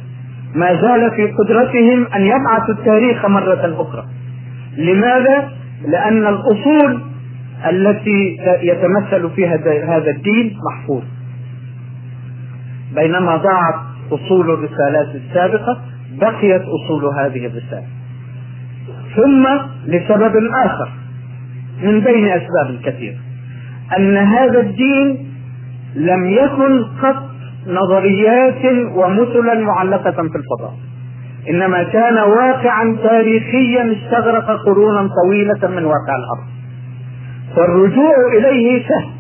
ما 0.55 0.81
زال 0.83 1.11
في 1.11 1.26
قدرتهم 1.26 2.07
أن 2.14 2.23
يبعثوا 2.23 2.75
التاريخ 2.79 3.26
مرة 3.26 3.75
أخرى. 3.83 4.05
لماذا؟ 4.76 5.49
لأن 5.88 6.26
الأصول 6.26 7.00
التي 7.69 8.38
يتمثل 8.62 9.31
فيها 9.31 9.57
هذا 9.97 10.11
الدين 10.11 10.57
محفوظ. 10.71 11.02
بينما 12.95 13.37
ضاعت 13.37 13.75
أصول 14.13 14.50
الرسالات 14.50 15.15
السابقة 15.15 15.80
بقيت 16.21 16.63
أصول 16.63 17.04
هذه 17.04 17.47
الرسالة. 17.47 17.87
ثم 19.17 19.47
لسبب 19.87 20.32
آخر 20.65 20.89
من 21.82 22.00
بين 22.00 22.28
أسباب 22.28 22.80
كثيرة 22.85 23.17
أن 23.97 24.17
هذا 24.17 24.61
الدين 24.61 25.32
لم 25.95 26.30
يكن 26.30 26.85
قط 27.02 27.30
نظريات 27.67 28.65
ومثلا 28.95 29.54
معلقة 29.54 30.13
في 30.13 30.37
الفضاء. 30.37 30.75
إنما 31.50 31.82
كان 31.82 32.19
واقعا 32.19 32.97
تاريخيا 33.02 33.97
استغرق 33.97 34.63
قرونا 34.67 35.08
طويلة 35.25 35.69
من 35.69 35.85
واقع 35.85 36.15
الأرض. 36.17 36.60
فالرجوع 37.56 38.15
إليه 38.39 38.82
سهل. 38.89 39.10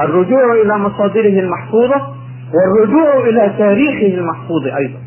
الرجوع 0.00 0.52
إلى 0.64 0.78
مصادره 0.78 1.40
المحفوظة 1.40 2.14
والرجوع 2.54 3.28
إلى 3.28 3.52
تاريخه 3.58 4.18
المحفوظ 4.18 4.66
أيضا. 4.66 4.98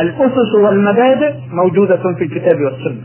الأسس 0.00 0.54
والمبادئ 0.64 1.32
موجودة 1.52 1.96
في 1.96 2.24
الكتاب 2.24 2.60
والسنة 2.60 3.02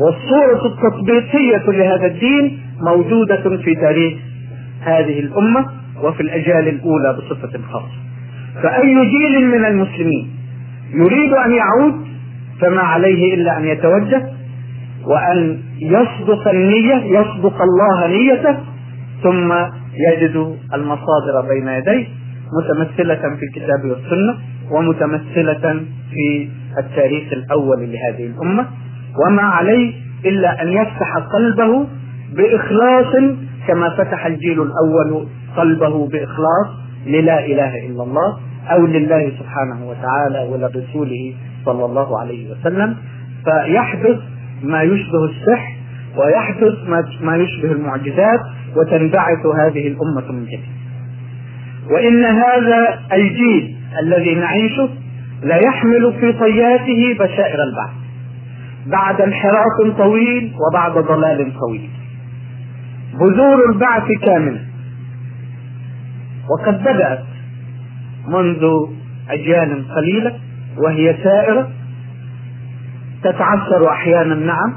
والصورة 0.00 0.66
التطبيقية 0.66 1.70
لهذا 1.70 2.06
الدين 2.06 2.58
موجودة 2.80 3.56
في 3.64 3.74
تاريخ 3.74 4.14
هذه 4.80 5.20
الأمة 5.20 5.66
وفي 6.02 6.20
الأجيال 6.20 6.68
الأولى 6.68 7.12
بصفة 7.18 7.60
خاصة. 7.72 8.04
فأي 8.62 8.94
جيل 8.94 9.48
من 9.48 9.64
المسلمين 9.64 10.30
يريد 10.94 11.32
أن 11.32 11.52
يعود 11.52 11.94
فما 12.60 12.80
عليه 12.82 13.34
إلا 13.34 13.58
أن 13.58 13.64
يتوجه 13.64 14.22
وأن 15.06 15.58
يصدق 15.80 16.48
النية 16.48 16.94
يصدق 17.20 17.62
الله 17.62 18.06
نيته 18.06 18.56
ثم 19.22 19.52
يجد 20.12 20.56
المصادر 20.74 21.40
بين 21.48 21.68
يديه 21.68 22.06
متمثلة 22.58 23.36
في 23.36 23.42
الكتاب 23.48 23.84
والسنة 23.84 24.34
ومتمثلة 24.70 25.80
في 26.10 26.48
التاريخ 26.78 27.32
الأول 27.32 27.78
لهذه 27.92 28.26
الأمة. 28.26 28.66
وما 29.26 29.42
عليه 29.42 29.94
إلا 30.24 30.62
أن 30.62 30.68
يفتح 30.68 31.16
قلبه 31.34 31.86
بإخلاص 32.36 33.14
كما 33.68 33.90
فتح 33.90 34.26
الجيل 34.26 34.62
الأول 34.62 35.26
قلبه 35.56 36.08
بإخلاص 36.08 36.68
للا 37.06 37.46
إله 37.46 37.86
إلا 37.86 38.02
الله 38.02 38.38
أو 38.70 38.86
لله 38.86 39.32
سبحانه 39.38 39.88
وتعالى 39.88 40.48
ولرسوله 40.52 41.34
صلى 41.64 41.84
الله 41.84 42.20
عليه 42.20 42.50
وسلم. 42.52 42.96
فيحدث 43.44 44.18
ما 44.62 44.82
يشبه 44.82 45.24
السحر 45.24 45.74
ويحدث 46.16 46.74
ما 47.20 47.36
يشبه 47.36 47.72
المعجزات 47.72 48.40
وتنبعث 48.76 49.46
هذه 49.46 49.88
الأمة 49.88 50.32
من 50.32 50.44
جديد. 50.44 50.74
وإن 51.90 52.24
هذا 52.24 53.00
الجيل 53.12 53.76
الذي 54.02 54.34
نعيشه 54.34 54.88
لا 55.42 55.56
يحمل 55.56 56.12
في 56.20 56.32
طياته 56.32 57.16
بشائر 57.20 57.58
البعث. 57.62 57.94
بعد 58.86 59.20
انحراف 59.20 59.96
طويل 59.98 60.52
وبعد 60.68 60.92
ضلال 60.92 61.52
طويل. 61.60 61.90
بذور 63.14 63.72
البعث 63.72 64.08
كاملة. 64.22 64.60
وقد 66.50 66.80
بدأت 66.80 67.24
منذ 68.28 68.64
أجيال 69.30 69.84
قليلة 69.96 70.38
وهي 70.78 71.16
سائرة 71.24 71.68
تتعثر 73.24 73.90
أحيانا 73.90 74.34
نعم 74.34 74.72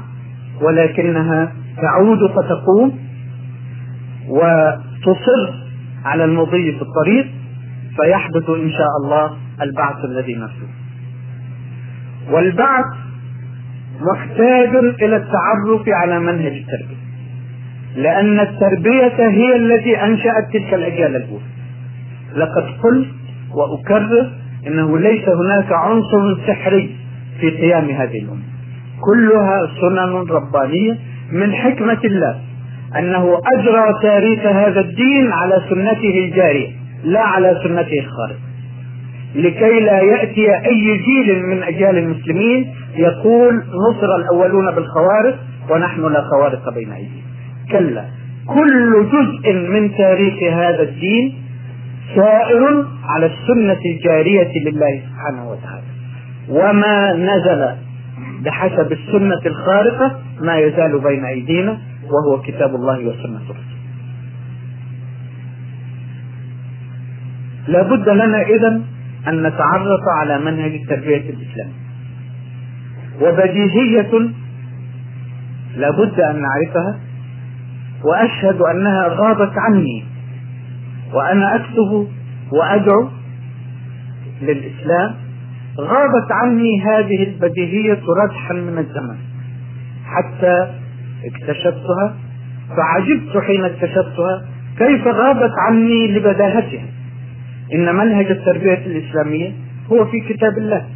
ولكنها 0.62 1.52
تعود 1.82 2.18
فتقوم 2.30 2.98
وتصر 4.28 5.52
على 6.04 6.24
المضي 6.24 6.72
في 6.72 6.82
الطريق 6.82 7.26
فيحدث 7.96 8.50
إن 8.50 8.70
شاء 8.70 8.88
الله 9.02 9.36
البعث 9.62 10.04
الذي 10.04 10.34
نرجوه 10.34 10.68
والبعث 12.30 12.84
محتاج 14.00 14.76
إلى 15.02 15.16
التعرف 15.16 15.88
على 15.88 16.20
منهج 16.20 16.52
التربية 16.52 16.98
لأن 17.96 18.40
التربية 18.40 19.28
هي 19.28 19.56
التي 19.56 19.96
أنشأت 20.04 20.52
تلك 20.52 20.74
الأجيال 20.74 21.16
الأولى. 21.16 21.44
لقد 22.34 22.64
قلت 22.82 23.08
وأكرر 23.54 24.32
أنه 24.66 24.98
ليس 24.98 25.28
هناك 25.28 25.72
عنصر 25.72 26.46
سحري 26.46 26.96
في 27.40 27.50
قيام 27.50 27.90
هذه 27.90 28.18
الأمة. 28.18 28.42
كلها 29.00 29.60
سنن 29.80 30.26
ربانية 30.30 30.98
من 31.32 31.54
حكمة 31.54 31.98
الله 32.04 32.40
أنه 32.98 33.40
أجرى 33.54 33.84
تاريخ 34.02 34.46
هذا 34.46 34.80
الدين 34.80 35.32
على 35.32 35.62
سنته 35.70 36.18
الجارية 36.24 36.68
لا 37.04 37.20
على 37.20 37.60
سنته 37.64 37.98
الخارجة 38.00 38.38
لكي 39.34 39.80
لا 39.80 40.00
يأتي 40.00 40.56
أي 40.66 40.98
جيل 41.06 41.46
من 41.46 41.62
أجيال 41.62 41.98
المسلمين 41.98 42.74
يقول 42.96 43.54
نصر 43.56 44.16
الأولون 44.16 44.70
بالخوارق 44.70 45.38
ونحن 45.70 46.12
لا 46.12 46.20
خوارق 46.22 46.74
بين 46.74 46.92
أيدينا 46.92 47.28
كلا 47.70 48.04
كل 48.46 49.06
جزء 49.12 49.52
من 49.52 49.94
تاريخ 49.96 50.42
هذا 50.52 50.82
الدين 50.82 51.34
سائر 52.16 52.86
على 53.04 53.26
السنة 53.26 53.80
الجارية 53.86 54.52
لله 54.64 55.02
سبحانه 55.06 55.50
وتعالى. 55.50 55.97
وما 56.48 57.12
نزل 57.12 57.76
بحسب 58.44 58.92
السنة 58.92 59.40
الخارقة 59.46 60.20
ما 60.40 60.58
يزال 60.58 61.00
بين 61.00 61.24
أيدينا 61.24 61.78
وهو 62.04 62.42
كتاب 62.42 62.74
الله 62.74 62.98
وسنة 62.98 63.40
رسوله. 63.44 63.78
لا 67.68 67.82
بد 67.82 68.08
لنا 68.08 68.42
إذا 68.42 68.80
أن 69.28 69.42
نتعرف 69.42 70.00
على 70.20 70.38
منهج 70.38 70.72
التربية 70.72 71.30
الإسلامية. 71.30 71.88
وبديهية 73.20 74.30
لا 75.76 75.90
بد 75.90 76.20
أن 76.20 76.42
نعرفها 76.42 77.00
وأشهد 78.04 78.60
أنها 78.60 79.08
غابت 79.08 79.52
عني 79.56 80.04
وأنا 81.12 81.56
أكتب 81.56 82.08
وأدعو 82.52 83.08
للإسلام 84.42 85.14
غابت 85.80 86.32
عني 86.32 86.82
هذه 86.82 87.22
البديهية 87.22 88.00
رجحا 88.24 88.54
من 88.54 88.78
الزمن. 88.78 89.16
حتى 90.06 90.74
اكتشفتها 91.24 92.14
فعجبت 92.76 93.44
حين 93.46 93.64
اكتشفتها 93.64 94.44
كيف 94.78 95.06
غابت 95.06 95.52
عني 95.58 96.08
لبداهتها. 96.08 96.86
إن 97.74 97.94
منهج 97.94 98.26
التربية 98.26 98.86
الإسلامية 98.86 99.52
هو 99.92 100.04
في 100.04 100.20
كتاب 100.20 100.58
الله. 100.58 100.86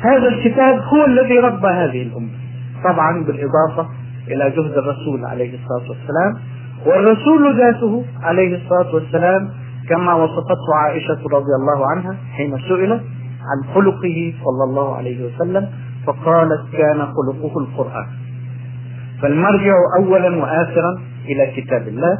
هذا 0.00 0.28
الكتاب 0.28 0.78
هو 0.78 1.04
الذي 1.04 1.38
ربى 1.38 1.68
هذه 1.68 2.02
الأمة. 2.02 2.44
طبعا 2.84 3.24
بالإضافة 3.24 3.88
إلى 4.28 4.50
جهد 4.50 4.78
الرسول 4.78 5.24
عليه 5.24 5.54
الصلاة 5.54 5.90
والسلام 5.90 6.34
والرسول 6.86 7.58
ذاته 7.58 8.04
عليه 8.22 8.56
الصلاة 8.56 8.94
والسلام 8.94 9.50
كما 9.88 10.14
وصفته 10.14 10.74
عائشة 10.84 11.22
رضي 11.32 11.54
الله 11.60 11.86
عنها 11.90 12.16
حين 12.36 12.58
سئلت 12.68 13.02
عن 13.50 13.74
خلقه 13.74 14.34
صلى 14.44 14.64
الله 14.68 14.96
عليه 14.96 15.26
وسلم 15.26 15.68
فقالت 16.06 16.62
كان 16.72 16.98
خلقه 16.98 17.58
القرآن. 17.58 18.06
فالمرجع 19.22 19.74
أولا 19.98 20.36
وآخرا 20.36 21.00
إلى 21.24 21.52
كتاب 21.56 21.88
الله 21.88 22.18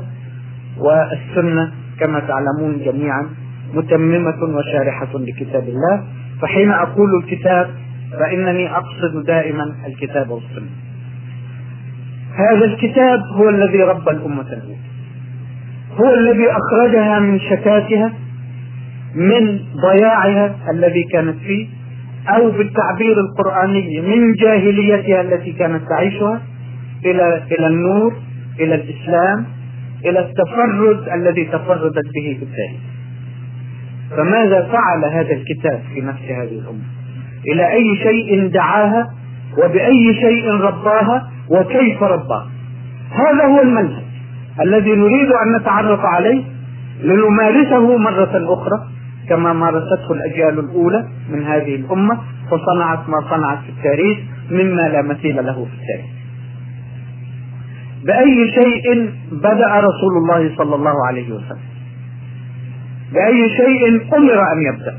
والسنة 0.78 1.72
كما 2.00 2.20
تعلمون 2.20 2.84
جميعا 2.84 3.26
متممة 3.74 4.42
وشارحة 4.56 5.18
لكتاب 5.18 5.62
الله. 5.62 6.04
فحين 6.42 6.70
أقول 6.70 7.08
الكتاب 7.22 7.70
فإنني 8.12 8.76
أقصد 8.76 9.24
دائما 9.26 9.74
الكتاب 9.86 10.30
والسنة. 10.30 10.70
هذا 12.34 12.64
الكتاب 12.64 13.20
هو 13.36 13.48
الذي 13.48 13.82
ربى 13.82 14.10
الأمة 14.10 14.52
الأولى 14.52 14.93
هو 16.00 16.14
الذي 16.14 16.46
أخرجها 16.50 17.18
من 17.18 17.40
شتاتها 17.40 18.12
من 19.14 19.60
ضياعها 19.82 20.56
الذي 20.70 21.02
كانت 21.12 21.38
فيه 21.38 21.66
أو 22.28 22.50
بالتعبير 22.50 23.20
القرآني 23.20 24.00
من 24.00 24.32
جاهليتها 24.32 25.20
التي 25.20 25.52
كانت 25.52 25.82
تعيشها 25.88 26.42
إلى 27.04 27.42
إلى 27.52 27.66
النور 27.66 28.12
إلى 28.60 28.74
الإسلام 28.74 29.46
إلى 30.04 30.18
التفرد 30.18 31.08
الذي 31.08 31.44
تفردت 31.44 32.04
به 32.14 32.38
بالتالي 32.40 32.78
فماذا 34.16 34.68
فعل 34.72 35.04
هذا 35.04 35.32
الكتاب 35.32 35.82
في 35.94 36.00
نفس 36.00 36.22
هذه 36.22 36.58
الأمة؟ 36.58 36.84
إلى 37.52 37.72
أي 37.72 37.96
شيء 37.96 38.46
دعاها 38.48 39.10
وبأي 39.58 40.14
شيء 40.14 40.50
رباها 40.50 41.30
وكيف 41.50 42.02
رباها؟ 42.02 42.48
هذا 43.10 43.44
هو 43.44 43.62
المنهج. 43.62 44.03
الذي 44.60 44.92
نريد 44.92 45.32
أن 45.32 45.56
نتعرف 45.60 46.00
عليه 46.00 46.44
لنمارسه 47.02 47.98
مرة 47.98 48.54
أخرى 48.54 48.88
كما 49.28 49.52
مارسته 49.52 50.12
الأجيال 50.12 50.58
الأولى 50.58 51.08
من 51.30 51.42
هذه 51.42 51.74
الأمة 51.74 52.20
فصنعت 52.50 53.08
ما 53.08 53.20
صنعت 53.30 53.58
في 53.58 53.68
التاريخ 53.68 54.18
مما 54.50 54.82
لا 54.88 55.02
مثيل 55.02 55.36
له 55.36 55.64
في 55.64 55.74
التاريخ. 55.74 56.14
بأي 58.04 58.50
شيء 58.52 59.10
بدأ 59.32 59.80
رسول 59.80 60.16
الله 60.16 60.56
صلى 60.56 60.74
الله 60.74 61.06
عليه 61.06 61.32
وسلم. 61.32 61.64
بأي 63.12 63.48
شيء 63.48 64.14
أمر 64.16 64.38
أن 64.52 64.74
يبدأ. 64.74 64.98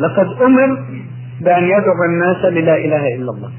لقد 0.00 0.42
أمر 0.42 0.78
بأن 1.40 1.64
يدعو 1.64 2.04
الناس 2.08 2.44
للا 2.44 2.76
إله 2.76 3.14
إلا 3.14 3.30
الله. 3.30 3.50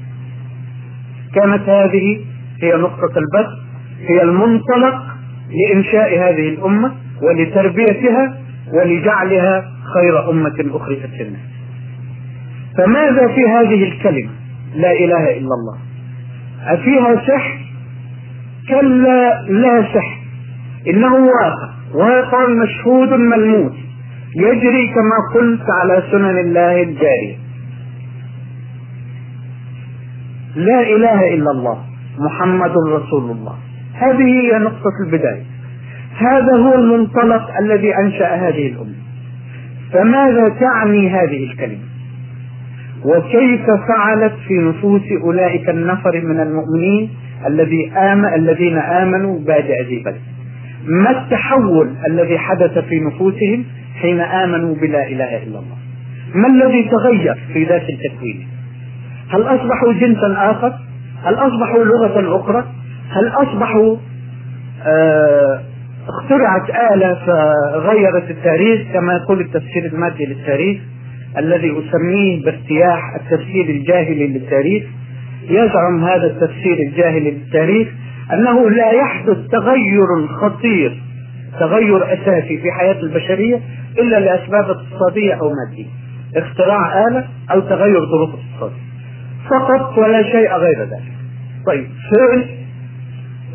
كانت 1.34 1.68
هذه 1.68 2.20
هي 2.62 2.76
نقطة 2.76 3.12
البث 3.16 3.65
هي 4.00 4.22
المنطلق 4.22 5.02
لإنشاء 5.50 6.18
هذه 6.18 6.48
الأمة 6.48 6.92
ولتربيتها 7.22 8.38
ولجعلها 8.72 9.70
خير 9.94 10.30
أمة 10.30 10.76
أخرجت 10.76 11.10
للناس 11.20 11.56
فماذا 12.78 13.26
في 13.34 13.40
هذه 13.48 13.84
الكلمة؟ 13.84 14.30
لا 14.74 14.92
إله 14.92 15.30
إلا 15.30 15.54
الله. 15.54 15.78
أفيها 16.66 17.26
سحر 17.26 17.58
كلا 18.68 19.42
لا 19.48 19.82
سحر 19.82 20.18
إنه 20.88 21.14
واقع. 21.14 21.70
واقع 21.94 22.46
مشهود 22.48 23.08
ملموس. 23.08 23.72
يجري 24.36 24.88
كما 24.88 25.18
قلت 25.34 25.66
على 25.82 26.02
سنن 26.10 26.38
الله 26.38 26.82
الجارية. 26.82 27.36
لا 30.56 30.80
إله 30.80 31.34
إلا 31.34 31.50
الله. 31.50 31.84
محمد 32.18 32.72
رسول 32.92 33.30
الله. 33.30 33.56
هذه 33.98 34.24
هي 34.24 34.58
نقطة 34.58 34.92
البداية. 35.06 35.42
هذا 36.16 36.56
هو 36.56 36.74
المنطلق 36.74 37.58
الذي 37.60 37.96
أنشأ 37.96 38.34
هذه 38.34 38.68
الأمة. 38.68 38.94
فماذا 39.92 40.44
تعني 40.60 41.10
هذه 41.10 41.44
الكلمة؟ 41.44 41.96
وكيف 43.04 43.66
فعلت 43.88 44.32
في 44.48 44.54
نفوس 44.54 45.02
أولئك 45.24 45.68
النفر 45.68 46.20
من 46.24 46.40
المؤمنين 46.40 47.10
الذي 47.46 47.92
آمن 47.92 48.34
الذين 48.34 48.78
آمنوا 48.78 49.38
بادئ 49.38 49.82
ذي 49.82 50.02
بلد 50.04 50.20
ما 50.86 51.10
التحول 51.10 51.94
الذي 52.06 52.38
حدث 52.38 52.78
في 52.78 53.00
نفوسهم 53.00 53.64
حين 54.02 54.20
آمنوا 54.20 54.74
بلا 54.74 55.08
إله 55.08 55.42
إلا 55.42 55.58
الله؟ 55.58 55.76
ما 56.34 56.48
الذي 56.48 56.90
تغير 56.90 57.38
في 57.52 57.64
ذات 57.64 57.82
التكوين؟ 57.82 58.48
هل 59.30 59.42
أصبحوا 59.42 59.92
جنسا 59.92 60.50
آخر؟ 60.50 60.72
هل 61.24 61.34
أصبحوا 61.34 61.84
لغة 61.84 62.40
أخرى؟ 62.40 62.64
هل 63.10 63.28
أصبحوا 63.28 63.96
آه 64.86 65.62
اخترعت 66.08 66.92
آلة 66.92 67.14
فغيرت 67.14 68.30
التاريخ 68.30 68.92
كما 68.92 69.12
يقول 69.12 69.40
التفسير 69.40 69.84
المادي 69.92 70.26
للتاريخ 70.26 70.80
الذي 71.38 71.70
أسميه 71.70 72.44
بارتياح 72.44 73.00
التفسير 73.14 73.64
الجاهلي 73.68 74.26
للتاريخ؟ 74.26 74.84
يزعم 75.50 76.04
هذا 76.04 76.26
التفسير 76.26 76.78
الجاهلي 76.88 77.30
للتاريخ 77.30 77.88
أنه 78.32 78.70
لا 78.70 78.90
يحدث 78.92 79.36
تغير 79.52 80.26
خطير 80.40 81.02
تغير 81.60 82.12
أساسي 82.12 82.58
في 82.58 82.72
حياة 82.78 83.00
البشرية 83.00 83.60
إلا 83.98 84.20
لأسباب 84.20 84.70
اقتصادية 84.70 85.34
أو 85.34 85.52
مادية 85.52 85.86
اختراع 86.36 87.08
آلة 87.08 87.24
أو 87.52 87.60
تغير 87.60 88.00
ظروف 88.00 88.30
اقتصادية. 88.30 88.82
فقط 89.50 89.98
ولا 89.98 90.22
شيء 90.22 90.52
غير 90.52 90.80
ذلك. 90.80 91.12
طيب 91.66 91.86
فعل 92.10 92.65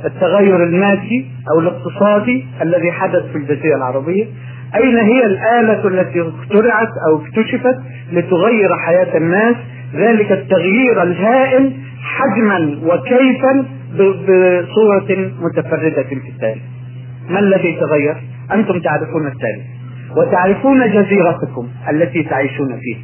التغير 0.06 0.64
المادي 0.64 1.26
أو 1.54 1.60
الاقتصادي 1.60 2.46
الذي 2.62 2.92
حدث 2.92 3.26
في 3.32 3.38
الجزيرة 3.38 3.76
العربية. 3.76 4.26
أين 4.76 4.98
هي 4.98 5.26
الآلة 5.26 5.88
التي 5.88 6.22
اخترعت 6.22 6.90
أو 7.10 7.22
اكتشفت 7.22 7.76
لتغير 8.12 8.70
حياة 8.86 9.18
الناس؟ 9.18 9.56
ذلك 9.96 10.32
التغيير 10.32 11.04
الهائل 11.04 11.74
حجما 12.04 12.80
وكيفا 12.84 13.66
بصورة 13.94 15.32
متفردة 15.42 16.04
في 16.04 16.30
التاريخ. 16.30 16.64
ما 17.30 17.40
الذي 17.40 17.78
تغير؟ 17.80 18.16
أنتم 18.54 18.80
تعرفون 18.80 19.28
التاريخ. 19.28 19.66
وتعرفون 20.18 20.92
جزيرتكم 20.92 21.68
التي 21.90 22.24
تعيشون 22.24 22.80
فيها. 22.80 23.00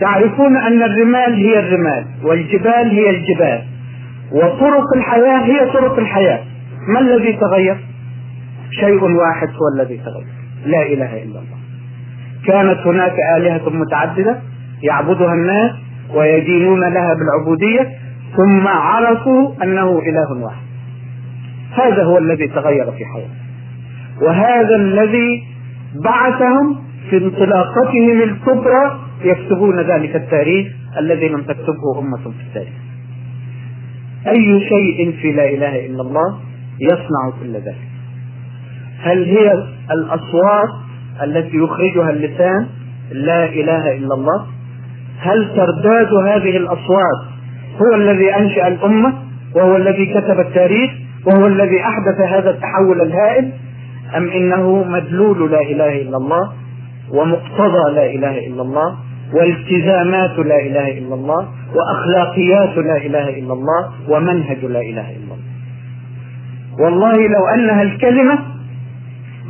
تعرفون 0.00 0.56
أن 0.56 0.82
الرمال 0.82 1.34
هي 1.34 1.58
الرمال 1.58 2.04
والجبال 2.22 2.90
هي 2.90 3.10
الجبال. 3.10 3.62
وطرق 4.32 4.94
الحياة 4.96 5.44
هي 5.44 5.72
طرق 5.72 5.98
الحياة. 5.98 6.44
ما 6.88 7.00
الذي 7.00 7.32
تغير؟ 7.32 7.76
شيء 8.70 9.04
واحد 9.04 9.48
هو 9.48 9.68
الذي 9.76 9.96
تغير. 9.96 10.26
لا 10.66 10.82
إله 10.82 11.22
إلا 11.22 11.38
الله. 11.38 11.58
كانت 12.46 12.86
هناك 12.86 13.14
آلهة 13.36 13.70
متعددة 13.70 14.38
يعبدها 14.82 15.34
الناس 15.34 15.70
ويدينون 16.14 16.80
لها 16.80 17.14
بالعبودية 17.14 17.98
ثم 18.36 18.68
عرفوا 18.68 19.50
أنه 19.62 19.98
إله 19.98 20.44
واحد. 20.44 20.64
هذا 21.72 22.04
هو 22.04 22.18
الذي 22.18 22.48
تغير 22.48 22.92
في 22.92 23.04
حياتهم. 23.04 23.44
وهذا 24.22 24.76
الذي 24.76 25.44
بعثهم 26.04 26.84
في 27.10 27.16
انطلاقتهم 27.16 28.22
الكبرى 28.22 29.00
يكتبون 29.24 29.80
ذلك 29.80 30.16
التاريخ 30.16 30.72
الذي 30.98 31.28
لم 31.28 31.42
تكتبه 31.42 31.98
أمة 31.98 32.16
في 32.16 32.46
التاريخ. 32.48 32.83
أي 34.28 34.68
شيء 34.68 35.12
في 35.22 35.32
لا 35.32 35.48
إله 35.48 35.86
إلا 35.86 36.02
الله 36.02 36.38
يصنع 36.80 37.30
كل 37.40 37.52
ذلك. 37.52 37.88
هل 39.00 39.24
هي 39.24 39.52
الأصوات 39.90 40.68
التي 41.22 41.56
يخرجها 41.56 42.10
اللسان 42.10 42.66
لا 43.12 43.44
إله 43.44 43.96
إلا 43.96 44.14
الله؟ 44.14 44.46
هل 45.18 45.56
ترداد 45.56 46.14
هذه 46.28 46.56
الأصوات 46.56 47.20
هو 47.82 47.94
الذي 47.94 48.34
أنشأ 48.36 48.68
الأمة 48.68 49.14
وهو 49.56 49.76
الذي 49.76 50.06
كتب 50.06 50.40
التاريخ 50.40 50.90
وهو 51.26 51.46
الذي 51.46 51.80
أحدث 51.80 52.20
هذا 52.20 52.50
التحول 52.50 53.00
الهائل؟ 53.00 53.52
أم 54.16 54.28
إنه 54.28 54.84
مدلول 54.84 55.50
لا 55.50 55.60
إله 55.60 56.02
إلا 56.02 56.16
الله 56.16 56.52
ومقتضى 57.10 57.94
لا 57.94 58.06
إله 58.06 58.46
إلا 58.46 58.62
الله؟ 58.62 58.96
والتزامات 59.32 60.38
لا 60.38 60.60
إله 60.60 60.98
إلا 60.98 61.14
الله 61.14 61.48
وأخلاقيات 61.74 62.78
لا 62.78 62.96
إله 62.96 63.38
إلا 63.38 63.52
الله 63.52 63.92
ومنهج 64.08 64.64
لا 64.64 64.80
إله 64.80 65.10
إلا 65.10 65.34
الله. 65.34 65.38
والله 66.78 67.16
لو 67.28 67.46
أنها 67.54 67.82
الكلمة 67.82 68.38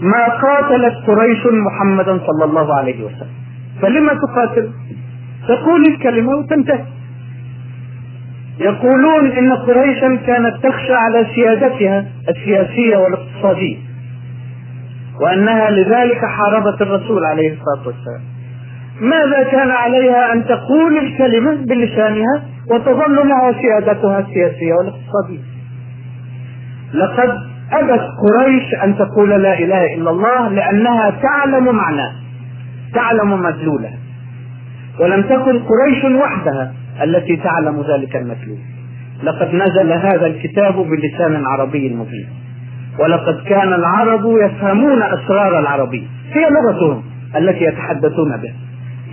ما 0.01 0.25
قاتلت 0.29 0.95
قريش 1.07 1.47
محمدا 1.47 2.19
صلى 2.19 2.45
الله 2.45 2.75
عليه 2.75 3.05
وسلم. 3.05 3.35
فلما 3.83 4.15
تقاتل؟ 4.15 4.71
تقول 5.49 5.87
الكلمة 5.87 6.37
وتنتهي. 6.37 6.85
يقولون 8.61 9.27
إن 9.27 9.53
قريشا 9.53 10.17
كانت 10.27 10.57
تخشى 10.63 10.93
على 10.93 11.27
سيادتها 11.35 12.07
السياسية 12.29 12.97
والاقتصادية 12.97 13.77
وأنها 15.21 15.71
لذلك 15.71 16.25
حاربت 16.25 16.83
الرسول 16.83 17.25
عليه 17.25 17.53
الصلاة 17.53 17.87
والسلام. 17.87 18.34
ماذا 19.01 19.43
كان 19.43 19.71
عليها 19.71 20.33
أن 20.33 20.45
تقول 20.45 20.99
الكلمة 20.99 21.55
بلسانها 21.55 22.43
وتظل 22.71 23.29
معها 23.29 23.53
سيادتها 23.53 24.19
السياسية 24.19 24.75
والاقتصادية؟ 24.75 25.41
لقد 26.95 27.31
أبت 27.73 28.01
قريش 28.25 28.75
أن 28.85 28.97
تقول 28.99 29.31
لا 29.31 29.59
إله 29.59 29.95
إلا 29.95 30.11
الله 30.11 30.49
لأنها 30.49 31.11
تعلم 31.23 31.77
معناه 31.77 32.13
تعلم 32.95 33.43
مدلوله 33.43 33.91
ولم 35.01 35.23
تكن 35.23 35.59
قريش 35.59 36.05
وحدها 36.05 36.73
التي 37.03 37.37
تعلم 37.37 37.85
ذلك 37.91 38.17
المدلول. 38.17 38.59
لقد 39.23 39.55
نزل 39.55 39.93
هذا 39.93 40.27
الكتاب 40.27 40.75
بلسان 40.75 41.45
عربي 41.45 41.95
مبين. 41.95 42.29
ولقد 42.99 43.41
كان 43.49 43.73
العرب 43.73 44.25
يفهمون 44.43 45.03
أسرار 45.03 45.59
العربية. 45.59 46.07
هي 46.33 46.49
لغتهم 46.51 47.03
التي 47.37 47.65
يتحدثون 47.65 48.37
بها. 48.43 48.55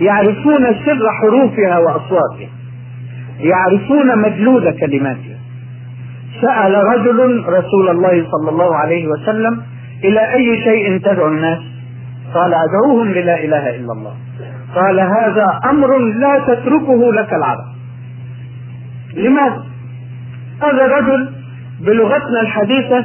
يعرفون 0.00 0.64
سر 0.84 1.10
حروفها 1.20 1.78
وأصواتها. 1.78 2.48
يعرفون 3.40 4.18
مدلول 4.18 4.70
كلماتها. 4.80 5.38
سأل 6.40 6.74
رجل 6.74 7.44
رسول 7.48 7.88
الله 7.90 8.26
صلى 8.30 8.50
الله 8.50 8.76
عليه 8.76 9.08
وسلم 9.08 9.62
إلى 10.04 10.34
أي 10.34 10.62
شيء 10.64 10.98
تدعو 10.98 11.28
الناس؟ 11.28 11.58
قال 12.34 12.54
أدعوهم 12.54 13.08
للا 13.08 13.44
إله 13.44 13.76
إلا 13.76 13.92
الله. 13.92 14.14
قال 14.74 15.00
هذا 15.00 15.60
أمر 15.70 15.98
لا 15.98 16.38
تتركه 16.38 17.12
لك 17.12 17.34
العرب. 17.34 17.64
لماذا؟ 19.14 19.62
هذا 20.62 20.86
رجل 20.86 21.32
بلغتنا 21.80 22.40
الحديثة 22.40 23.04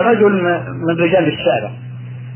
رجل 0.00 0.32
من 0.88 0.96
رجال 1.00 1.26
الشارع. 1.32 1.70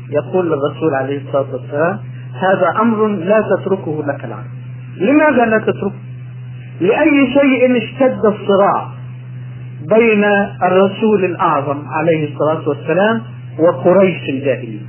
يقول 0.09 0.45
للرسول 0.45 0.93
عليه 0.93 1.17
الصلاة 1.17 1.45
والسلام 1.53 1.99
هذا 2.39 2.81
أمر 2.81 3.07
لا 3.07 3.41
تتركه 3.41 4.03
لك 4.07 4.25
العرب 4.25 4.45
لماذا 4.97 5.45
لا 5.45 5.57
تتركه؟ 5.57 5.91
لأي 6.81 7.33
شيء 7.33 7.77
اشتد 7.77 8.25
الصراع 8.25 8.87
بين 9.95 10.23
الرسول 10.63 11.25
الأعظم 11.25 11.87
عليه 11.87 12.33
الصلاة 12.33 12.69
والسلام 12.69 13.21
وقريش 13.59 14.29
الجاهلية 14.29 14.79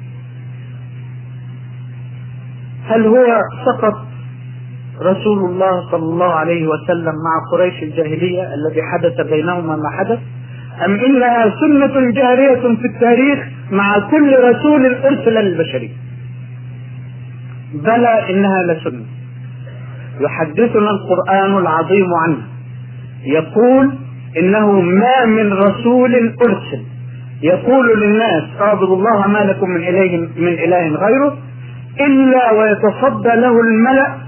هل 2.86 3.06
هو 3.06 3.40
فقط 3.66 3.94
رسول 5.02 5.38
الله 5.38 5.90
صلى 5.90 6.02
الله 6.02 6.32
عليه 6.32 6.68
وسلم 6.68 7.04
مع 7.04 7.50
قريش 7.52 7.82
الجاهلية 7.82 8.42
الذي 8.42 8.82
حدث 8.82 9.26
بينهما 9.26 9.76
ما 9.76 9.90
حدث؟ 9.98 10.18
أم 10.84 11.00
إنها 11.00 11.54
سنة 11.60 12.10
جارية 12.10 12.60
في 12.60 12.86
التاريخ 12.86 13.38
مع 13.70 13.98
كل 14.10 14.36
رسول 14.44 14.86
أرسل 14.86 15.34
للبشرية؟ 15.34 16.07
بلى 17.74 18.30
إنها 18.30 18.62
لسنة. 18.62 19.04
يحدثنا 20.20 20.90
القرآن 20.90 21.58
العظيم 21.58 22.06
عنها 22.22 22.46
يقول 23.24 23.98
إنه 24.38 24.80
ما 24.80 25.24
من 25.24 25.52
رسول 25.52 26.14
أرسل. 26.42 26.82
يقول 27.42 28.00
للناس 28.00 28.42
أعبدوا 28.60 28.96
الله 28.96 29.26
ما 29.28 29.38
لكم 29.38 29.70
من 29.70 29.80
إله 29.80 30.28
من 30.36 30.52
إله 30.52 30.88
غيره 30.88 31.36
إلا 32.00 32.52
ويتصدى 32.52 33.28
له 33.28 33.60
الملأ 33.60 34.18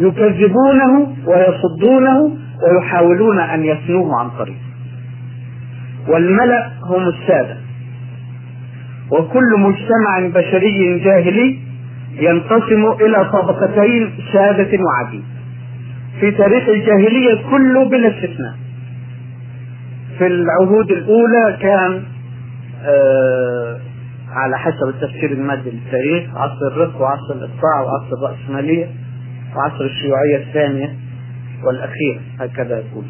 يكذبونه 0.00 1.16
ويصدونه 1.26 2.36
ويحاولون 2.62 3.38
أن 3.38 3.64
يثنوه 3.64 4.20
عن 4.20 4.30
طريق. 4.30 4.56
والملأ 6.08 6.70
هم 6.84 7.08
السادة. 7.08 7.56
وكل 9.12 9.58
مجتمع 9.58 10.28
بشري 10.34 10.98
جاهلي 10.98 11.58
ينقسم 12.20 12.84
إلى 13.06 13.30
طبقتين 13.32 14.12
سادة 14.32 14.78
وعبيد 14.84 15.24
في 16.20 16.30
تاريخ 16.30 16.68
الجاهلية 16.68 17.50
كله 17.50 17.88
بلا 17.88 18.08
استثناء. 18.08 18.54
في 20.18 20.26
العهود 20.26 20.90
الأولى 20.90 21.56
كان 21.60 22.02
آه 22.84 23.78
على 24.32 24.58
حسب 24.58 24.88
التفسير 24.88 25.32
المادي 25.32 25.70
للتاريخ 25.70 26.36
عصر 26.36 26.66
الرق 26.66 27.00
وعصر 27.00 27.32
الإقطاع 27.34 27.80
وعصر 27.80 28.16
الرأسمالية 28.18 28.86
وعصر 29.56 29.84
الشيوعية 29.84 30.36
الثانية 30.36 30.94
والأخيرة 31.66 32.20
هكذا 32.40 32.78
يقول. 32.78 33.04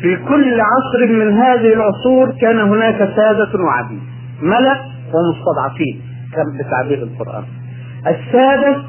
في 0.00 0.16
كل 0.16 0.60
عصر 0.60 1.06
من 1.12 1.32
هذه 1.32 1.72
العصور 1.74 2.32
كان 2.40 2.58
هناك 2.60 2.98
سادة 2.98 3.58
وعبيد 3.64 4.00
ملأ 4.42 4.76
ومستضعفين. 5.14 6.00
بتعبير 6.58 7.02
القرآن. 7.02 7.44
السادة 8.06 8.82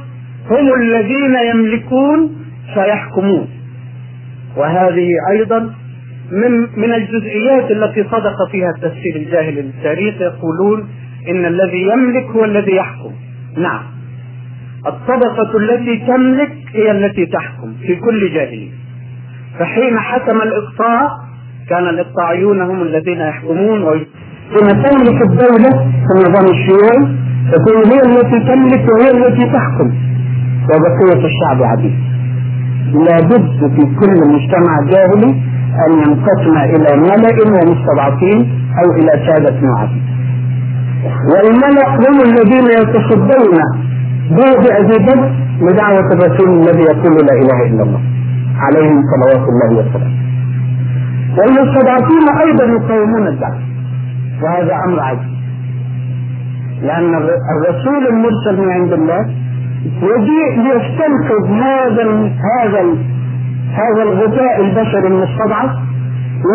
هم 0.52 0.74
الذين 0.82 1.36
يملكون 1.52 2.36
فيحكمون. 2.74 3.48
وهذه 4.58 5.10
أيضا 5.32 5.60
من 6.32 6.52
من 6.62 6.94
الجزئيات 6.94 7.72
التي 7.72 8.04
صدق 8.04 8.36
فيها 8.52 8.70
التفسير 8.78 9.16
الجاهلي 9.16 9.62
للتاريخ 9.62 10.22
يقولون 10.22 10.90
إن 11.30 11.46
الذي 11.46 11.82
يملك 11.82 12.26
هو 12.26 12.46
الذي 12.46 12.76
يحكم. 12.76 13.12
نعم. 13.58 13.84
الطبقة 14.88 15.58
التي 15.58 16.06
تملك 16.08 16.52
هي 16.74 16.92
التي 16.92 17.26
تحكم 17.26 17.74
في 17.82 17.96
كل 17.96 18.34
جاهلية 18.34 18.72
فحين 19.60 20.00
حكم 20.00 20.42
الإقطاع 20.42 21.10
كان 21.70 21.88
الإقطاعيون 21.88 22.62
هم 22.62 22.82
الذين 22.82 23.20
يحكمون 23.20 23.84
تملك 24.56 25.22
الدولة 25.22 25.70
في 26.06 26.12
النظام 26.16 26.46
الشيوعي 26.56 27.02
تكون 27.52 27.92
هي 27.92 28.00
التي 28.12 28.40
تملك 28.50 28.84
وهي 28.92 29.10
التي 29.12 29.46
تحكم. 29.54 29.92
وبقية 30.70 31.26
الشعب 31.26 31.64
عبيد 31.64 31.96
لابد 32.94 33.60
في 33.76 33.82
كل 34.00 34.16
مجتمع 34.34 34.74
جاهلي 34.92 35.32
أن 35.88 35.92
ينقسم 35.94 36.58
إلى 36.76 36.98
ملأ 37.02 37.38
ومستضعفين 37.56 38.40
أو 38.80 38.92
إلى 38.92 39.12
سادة 39.28 39.60
وعبيد 39.70 40.04
والملأ 41.32 41.88
هم 41.96 42.22
الذين 42.22 42.68
يتصدون 42.82 43.58
ذي 44.32 44.50
بدء 44.82 45.32
لدعوة 45.62 46.08
الرسول 46.14 46.50
الذي 46.62 46.82
يقول 46.82 47.14
لا 47.26 47.34
إله 47.34 47.68
إلا 47.68 47.84
الله 47.84 48.02
عليهم 48.60 49.02
صلوات 49.12 49.50
الله 49.50 49.70
وسلامه. 49.80 50.18
والمستضعفين 51.38 52.26
أيضا 52.48 52.66
يقاومون 52.66 53.28
الدعوة. 53.28 53.62
وهذا 54.44 54.76
أمر 54.88 55.00
عجيب. 55.00 55.38
لأن 56.82 57.16
الرسول 57.16 58.08
المرسل 58.08 58.62
من 58.62 58.72
عند 58.72 58.94
الله 58.94 59.26
يجيء 60.02 60.52
ليستنقذ 60.64 61.52
هذا 61.52 62.32
هذا 62.62 62.82
هذا 63.74 64.04
الغثاء 64.04 64.62
البشري 64.62 65.08
المستضعف 65.08 65.72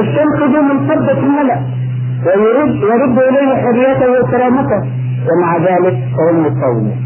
يستنقذ 0.00 0.62
من 0.62 0.90
قبضة 0.90 1.18
الملأ 1.26 1.60
ويرد 2.26 2.74
يرد 2.74 3.18
إليه 3.18 3.54
حريته 3.62 4.10
وكرامته 4.20 4.82
ومع 5.28 5.56
ذلك 5.56 5.98
فهم 6.16 6.44
يقاومون 6.44 6.96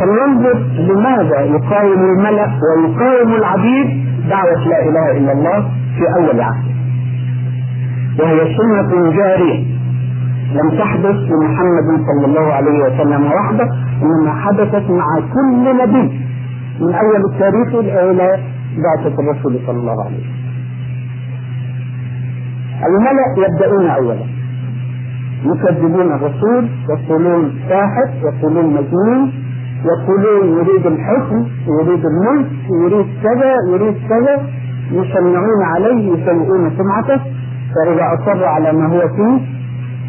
فلننظر 0.00 0.58
لماذا 0.78 1.40
يقاوم 1.40 2.00
الملأ 2.18 2.46
ويقاوم 2.76 3.34
العبيد 3.34 4.04
دعوة 4.30 4.68
لا 4.68 4.82
إله 4.88 5.18
إلا 5.18 5.32
الله 5.32 5.60
في 5.98 6.04
أول 6.20 6.40
عهد. 6.40 6.64
وهي 8.20 8.56
سنة 8.56 9.10
جارية. 9.10 9.77
لم 10.52 10.78
تحدث 10.78 11.16
لمحمد 11.30 12.04
صلى 12.06 12.26
الله 12.26 12.52
عليه 12.52 12.84
وسلم 12.84 13.26
وحده 13.32 13.68
إنما 14.02 14.32
حدثت 14.40 14.90
مع 14.90 15.06
كل 15.34 15.76
نبي 15.82 16.20
من 16.80 16.94
أول 16.94 17.22
التاريخ 17.32 17.74
إلى 17.74 18.38
بعثة 18.84 19.14
الرسول 19.22 19.58
صلى 19.66 19.78
الله 19.78 20.04
عليه 20.04 20.16
وسلم. 20.16 20.38
الملأ 22.86 23.46
يبدأون 23.48 23.86
أولا 23.86 24.26
يكذبون 25.44 26.12
الرسول 26.12 26.68
يقولون 26.90 27.52
ساحر 27.68 28.08
يقولون 28.24 28.66
مجنون 28.74 29.32
يقولون 29.84 30.58
يريد 30.58 30.86
الحكم 30.86 31.46
يريد 31.80 32.04
الملك 32.06 32.50
يريد 32.82 33.06
كذا 33.22 33.54
يريد 33.72 33.96
كذا 34.08 34.42
يشنعون 34.92 35.62
عليه 35.62 36.12
يسيئون 36.12 36.70
سمعته 36.78 37.20
فإذا 37.74 38.02
أصر 38.14 38.44
على 38.44 38.72
ما 38.72 38.86
هو 38.86 39.00
فيه 39.08 39.57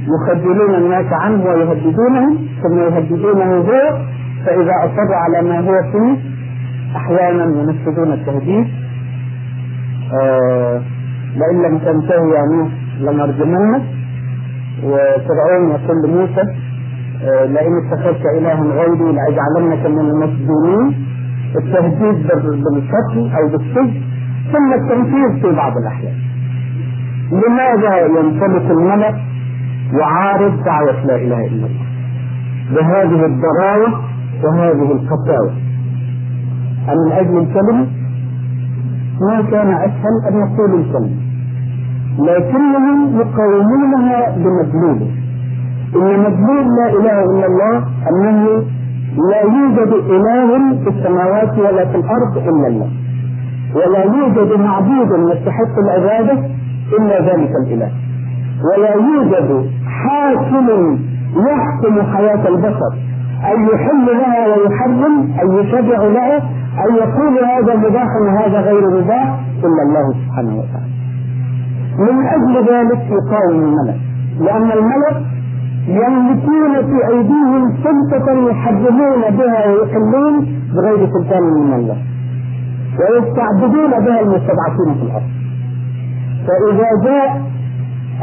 يخجلون 0.08 0.76
الناس 0.76 1.06
عنه 1.12 1.46
ويهددونهم 1.46 2.38
ثم 2.64 2.80
يهددونه 2.80 3.56
هو 3.56 3.98
فإذا 4.46 4.72
أصر 4.86 5.14
على 5.14 5.50
ما 5.50 5.60
هو 5.60 5.92
فيه 5.92 6.18
أحيانا 6.96 7.44
ينفذون 7.44 8.12
التهديد. 8.12 8.68
آه 10.22 10.82
لئن 11.36 11.62
لم 11.62 11.78
تنتهي 11.78 12.30
يا 12.30 12.46
نوح 12.52 12.70
لنرجمنك. 13.00 13.82
وفرعون 14.84 15.70
يقول 15.70 15.98
لموسى 16.06 16.42
آه 17.24 17.46
لئن 17.46 17.72
اتخذت 17.86 18.22
إلها 18.38 18.64
غيري 18.64 19.12
لأجعلنك 19.12 19.86
من 19.86 20.00
المسجونين. 20.00 21.06
التهديد 21.56 22.28
بالقتل 22.28 23.32
أو 23.38 23.48
بالسجن 23.48 24.02
ثم 24.54 24.74
التنفيذ 24.74 25.42
في 25.42 25.56
بعض 25.56 25.74
الأحيان. 25.78 26.14
لماذا 27.32 28.06
ينطلق 28.06 28.72
الملأ 28.72 29.14
يعارض 29.94 30.64
دعوة 30.64 31.06
لا 31.06 31.16
إله 31.16 31.48
إلا 31.48 31.66
الله. 31.68 31.86
بهذه 32.76 33.26
الضراوة 33.26 34.02
وهذه 34.44 34.92
القساوة 34.92 35.52
من 36.88 37.12
أجل 37.12 37.38
الكلمة؟ 37.38 37.88
ما 39.22 39.42
كان 39.52 39.72
أسهل 39.72 40.16
أن 40.28 40.38
يقولوا 40.38 40.80
الكلمة. 40.80 41.16
لكنهم 42.20 43.20
يقاومونها 43.20 44.36
بمدلول. 44.38 45.02
إن 45.96 46.20
مدلول 46.20 46.76
لا 46.78 46.90
إله 46.90 47.24
إلا 47.24 47.46
الله 47.46 47.78
أنه 48.10 48.64
لا 49.30 49.42
يوجد 49.42 49.94
إله 49.94 50.84
في 50.84 50.90
السماوات 50.90 51.58
ولا 51.60 51.86
في 51.86 51.98
الأرض 51.98 52.38
إلا 52.38 52.68
الله. 52.68 52.90
ولا 53.76 54.04
يوجد 54.04 54.60
معبود 54.60 55.36
يستحق 55.36 55.80
العبادة 55.80 56.50
إلا 57.00 57.22
ذلك 57.22 57.52
الإله. 57.66 57.92
ولا 58.64 58.94
يوجد 58.94 59.72
حاكم 60.04 60.98
يحكم 61.36 62.02
حياة 62.14 62.48
البشر. 62.48 62.94
أن 63.54 63.68
يحل 63.74 64.06
لها 64.06 64.48
ويحرم 64.48 65.34
أن 65.42 65.58
يشرع 65.60 66.04
لها 66.04 66.38
أن 66.86 66.96
يقول 66.96 67.34
هذا 67.46 67.76
مباح 67.76 68.08
وهذا 68.26 68.62
غير 68.62 69.02
مباح 69.02 69.40
إلا 69.64 69.84
الله 69.84 70.14
سبحانه 70.26 70.56
وتعالى. 70.60 70.90
من 72.00 72.28
أجل 72.28 72.56
ذلك 72.74 73.02
يقاوم 73.12 73.64
الملك. 73.64 74.00
لأن 74.40 74.72
الملك 74.72 75.18
يملكون 75.88 76.74
في 76.90 77.08
أيديهم 77.08 77.74
سلطة 77.84 78.50
يحرمون 78.50 79.22
بها 79.38 79.72
ويحلون 79.72 80.46
بغير 80.76 81.10
سلطان 81.14 81.44
من 81.44 81.74
الله. 81.74 81.98
ويستعبدون 83.00 83.92
بها 84.06 84.20
المستضعفين 84.22 84.94
في 85.00 85.04
الأرض. 85.04 85.30
فإذا 86.48 86.90
جاء 87.04 87.42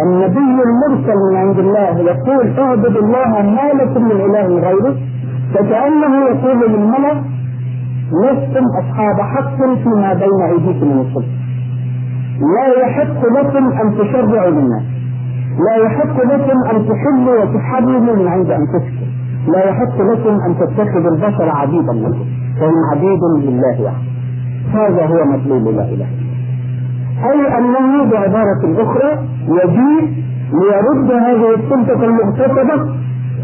النبي 0.03 0.63
المرسل 0.69 1.17
من 1.31 1.37
عند 1.37 1.59
الله 1.59 1.99
يقول 1.99 2.59
اعبد 2.59 2.97
الله 2.97 3.43
ما 3.43 3.83
لكم 3.83 4.03
من 4.05 4.11
إله 4.11 4.47
غيره. 4.47 4.97
فكأنه 5.55 6.25
يقول 6.25 6.71
للملك 6.71 7.23
لستم 8.23 8.65
أصحاب 8.83 9.21
حق 9.21 9.57
فيما 9.57 10.13
بين 10.15 10.43
أيديكم 10.53 10.87
من 10.87 11.01
السلطه 11.01 11.37
لا 12.57 12.67
يحق 12.83 13.21
لكم 13.27 13.65
أن 13.73 13.99
تشرعوا 13.99 14.51
للناس 14.51 14.83
لا 15.67 15.85
يحق 15.85 16.25
لكم 16.25 16.59
أن 16.71 16.89
تحلوا 16.89 17.43
وتحرموا 17.43 18.17
من 18.17 18.29
عند 18.29 18.51
أنفسكم. 18.51 19.07
لا 19.49 19.65
يحق 19.69 20.01
لكم 20.01 20.41
أن 20.47 20.55
تتخذوا 20.61 21.11
البشر 21.11 21.49
عبيدا 21.49 21.93
لكم. 21.93 22.25
فهم 22.61 22.75
عبيد 22.93 23.21
لله 23.39 23.83
وحده. 23.83 24.17
هذا 24.75 25.07
هو 25.07 25.25
مطلوب 25.25 25.69
لا 25.69 25.83
إله 25.83 25.95
إلا 25.95 26.26
أي 27.25 27.59
أنه 27.59 28.05
بعبارة 28.11 28.83
أخرى 28.83 29.19
يجيء 29.49 30.25
ليرد 30.53 31.11
هذه 31.11 31.55
السلطة 31.55 32.05
المغتصبة 32.05 32.75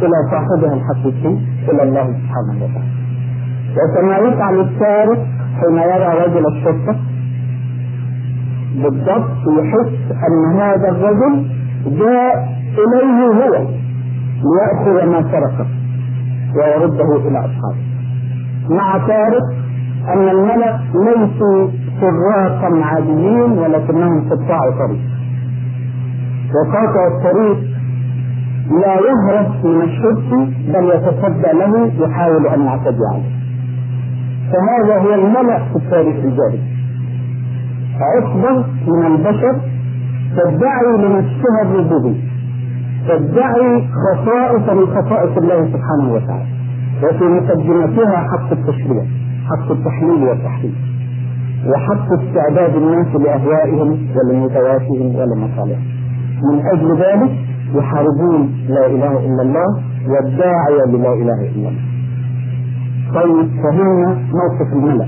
إلى 0.02 0.16
صاحبها 0.30 0.74
الحقيقي 0.74 1.36
إلى 1.68 1.82
الله 1.82 2.04
سبحانه 2.04 2.64
وتعالى. 2.64 2.92
وكما 3.76 4.16
يفعل 4.18 4.60
السارق 4.60 5.18
حين 5.60 5.76
يرى 5.76 6.24
رجل 6.26 6.46
الشرطة 6.46 6.96
بالضبط 8.82 9.30
يحس 9.58 10.12
أن 10.28 10.60
هذا 10.60 10.88
الرجل 10.88 11.46
جاء 11.86 12.48
إليه 12.78 13.26
هو 13.26 13.66
ليأخذ 14.42 15.06
ما 15.10 15.22
سرقه 15.32 15.66
ويرده 16.56 17.28
إلى 17.28 17.38
أصحابه. 17.38 17.82
مع 18.70 19.06
سارق 19.06 19.42
أن 20.08 20.28
الملأ 20.28 20.80
ليسوا 20.94 21.68
سراقا 22.02 22.84
عاديين 22.84 23.52
ولكنهم 23.58 24.30
قطاع 24.30 24.60
طريق 24.70 25.00
وقاطع 26.54 27.06
الطريق 27.16 27.58
لا 28.70 28.94
يهرب 28.94 29.66
من 29.66 29.82
الشرطي 29.82 30.40
بل 30.72 30.84
يتصدى 30.94 31.52
له 31.58 31.90
يحاول 32.06 32.46
أن 32.46 32.60
يعتدي 32.62 33.04
عليه. 33.12 33.32
فهذا 34.52 34.98
هو 34.98 35.14
الملأ 35.14 35.58
في 35.58 35.76
التاريخ 35.76 36.16
الجاري. 36.16 36.60
عصبة 38.00 38.64
من 38.86 39.06
البشر 39.06 39.56
تدعي 40.36 40.96
لنفسها 40.98 41.62
الربوبية 41.62 42.20
تدعي 43.08 43.88
خصائص 44.04 44.68
من 44.68 44.86
خصائص 44.86 45.36
الله 45.38 45.64
سبحانه 45.72 46.12
وتعالى. 46.14 46.46
وفي 47.02 47.24
مقدمتها 47.24 48.16
حق 48.16 48.52
التشريع 48.52 49.04
حق 49.50 49.70
التحليل 49.72 50.24
والتحريم 50.24 50.74
وحق 51.70 52.06
استعداد 52.20 52.76
الناس 52.76 53.06
لأهوائهم 53.16 53.88
ولمتواتهم 54.16 55.06
ولمصالحهم. 55.16 55.86
من 56.52 56.66
أجل 56.72 56.96
ذلك 56.96 57.30
يحاربون 57.74 58.52
لا 58.68 58.86
إله 58.86 59.18
إلا 59.26 59.42
الله 59.42 59.82
والداعي 60.08 60.78
للا 60.86 61.12
إله 61.12 61.40
إلا 61.50 61.68
الله. 61.68 61.82
طيب 63.14 63.50
فهمنا 63.62 64.08
موقف 64.40 64.72
الملأ 64.72 65.06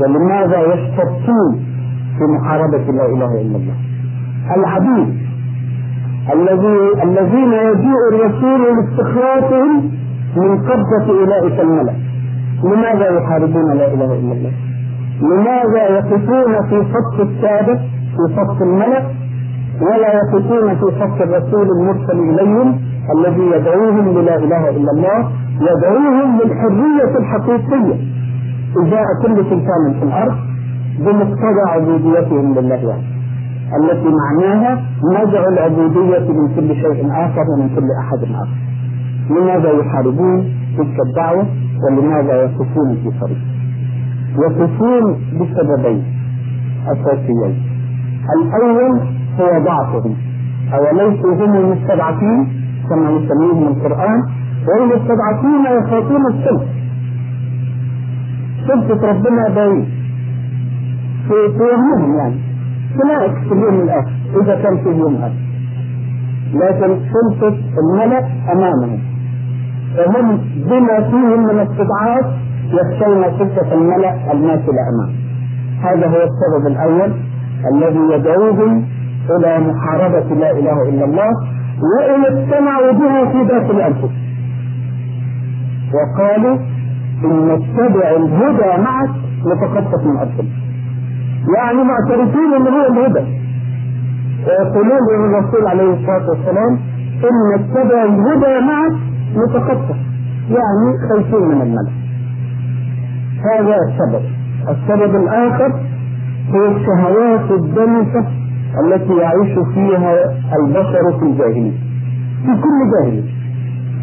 ولماذا 0.00 0.60
يشترطون 0.74 1.64
في 2.18 2.24
محاربة 2.40 2.78
لا 2.92 3.06
إله 3.06 3.40
إلا 3.40 3.56
الله؟ 3.56 3.74
العبيد 4.56 5.16
الذي 6.32 7.02
الذين 7.02 7.52
يجيء 7.52 8.02
الرسول 8.12 8.76
لاستخلاصهم 8.76 9.90
من 10.36 10.58
قبضة 10.58 11.20
أولئك 11.20 11.60
الملأ 11.60 11.94
لماذا 12.64 13.18
يحاربون 13.18 13.76
لا 13.76 13.94
إله 13.94 14.14
إلا 14.14 14.32
الله؟ 14.32 14.52
لماذا 15.22 15.88
يقفون 15.88 16.68
في 16.68 16.82
صف 16.92 17.20
السادة 17.20 17.74
في 18.16 18.34
صف 18.36 18.62
الملك 18.62 19.04
ولا 19.80 20.14
يقفون 20.14 20.74
في 20.74 20.84
صف 21.00 21.22
الرسول 21.22 21.68
المرسل 21.80 22.18
إليهم 22.18 22.78
الذي 23.18 23.42
يدعوهم 23.56 24.18
للا 24.18 24.36
إله 24.36 24.68
إلا 24.70 24.90
الله 24.96 25.30
يدعوهم 25.60 26.38
للحرية 26.40 27.18
الحقيقية. 27.18 27.94
ازاء 28.76 29.04
كل 29.22 29.36
سلطان 29.36 29.94
في 29.98 30.02
الأرض 30.04 30.34
بمقتضى 30.98 31.62
عبوديتهم 31.68 32.54
لله 32.54 32.86
وحده 32.86 33.16
التي 33.82 34.08
معناها 34.08 34.82
نزع 35.12 35.48
العبودية 35.48 36.32
من 36.32 36.54
كل 36.56 36.74
شيء 36.74 37.06
آخر 37.10 37.42
ومن 37.58 37.68
كل 37.68 37.88
أحد 38.00 38.22
آخر. 38.34 38.48
لماذا 39.30 39.70
يحاربون 39.72 40.44
تلك 40.78 40.96
الدعوة 41.08 41.46
ولماذا 41.90 42.42
يقفون 42.42 42.94
في 42.94 43.10
طريق 43.20 43.38
يقفون 44.44 45.14
بسببين 45.40 46.04
أساسيين. 46.86 47.62
الأول 48.36 49.00
هو 49.40 49.64
ضعفهم. 49.64 50.14
أوليسوا 50.72 51.34
هم 51.34 51.54
المستضعفين؟ 51.56 52.48
كما 52.88 53.10
يسميهم 53.10 53.66
القرآن. 53.68 54.20
والمستضعفين 54.68 55.64
يخافون 55.78 56.26
السلف 56.26 56.62
سلطة 58.66 59.08
ربنا 59.08 59.48
بعيد. 59.56 59.84
في 61.28 61.62
وهمهم 61.62 62.18
يعني. 62.18 62.36
هناك 63.04 63.34
في 63.48 63.52
اليوم 63.54 63.74
الآخر 63.80 64.10
إذا 64.42 64.62
كان 64.62 64.76
في 64.76 64.88
اليوم 64.90 65.14
الآخر 65.14 65.46
لكن 66.54 67.00
سلطة 67.12 67.56
الملأ 67.78 68.26
أمامهم. 68.52 68.98
فهم 69.96 70.38
بما 70.56 71.10
فيهم 71.10 71.42
من 71.46 71.58
استضعاف 71.58 72.26
يخشون 72.72 73.24
سلطة 73.38 73.72
الملأ 73.74 74.32
الماثلة 74.32 74.80
أمامه 74.92 75.14
هذا 75.82 76.06
هو 76.06 76.22
السبب 76.28 76.66
الأول 76.66 77.12
الذي 77.74 78.14
يدعوهم 78.14 78.84
إلى 79.38 79.58
محاربة 79.58 80.34
لا 80.34 80.50
إله 80.50 80.88
إلا 80.88 81.04
الله 81.04 81.30
وإن 81.98 82.24
اجتمعوا 82.24 82.92
بها 82.92 83.24
في 83.32 83.44
داخل 83.44 83.80
أنفسهم 83.80 84.26
وقالوا 85.94 86.56
إن 87.24 87.48
نتبع 87.48 88.10
الهدى 88.10 88.82
معك 88.82 89.10
نتخطف 89.46 90.04
من 90.06 90.16
أرضنا 90.16 90.48
يعني 91.56 91.78
معترفين 91.84 92.54
أن 92.56 92.66
هو 92.66 92.86
الهدى. 92.92 93.24
ويقولون 94.46 94.98
للرسول 95.10 95.66
عليه 95.66 95.92
الصلاة 95.94 96.30
والسلام 96.30 96.78
إن 97.24 97.54
نتبع 97.60 98.04
الهدى 98.04 98.66
معك 98.66 98.92
نتخطف 99.36 99.96
يعني 100.50 101.08
خايفين 101.08 101.48
من 101.48 101.62
الملك 101.62 101.92
هذا 103.44 103.76
السبب. 103.88 104.24
السبب 104.68 105.16
الآخر 105.16 105.80
هي 106.52 106.66
الشهوات 106.76 107.50
الدنسة 107.50 108.24
التي 108.84 109.16
يعيش 109.16 109.58
فيها 109.74 110.14
البشر 110.60 111.18
في 111.18 111.24
الجاهلية. 111.24 111.78
في 112.42 112.52
كل 112.62 112.78
جاهلية. 112.94 113.30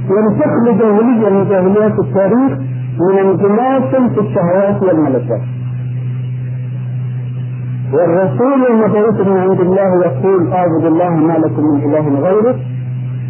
ينتقل 0.09 0.79
جاهلية 0.79 1.29
من 1.29 1.49
جاهليات 1.49 1.99
التاريخ 1.99 2.57
من 2.99 3.17
انغماس 3.17 3.95
في 3.95 4.19
الشهوات 4.19 4.83
والملكات. 4.83 5.41
والرسول 7.93 8.65
المبعوث 8.71 9.27
من 9.27 9.37
عند 9.37 9.59
الله 9.59 10.05
يقول 10.05 10.51
أعبد 10.51 10.85
الله 10.85 11.09
ما 11.09 11.33
لكم 11.33 11.63
من 11.63 11.79
إله 11.83 12.19
غيره. 12.19 12.55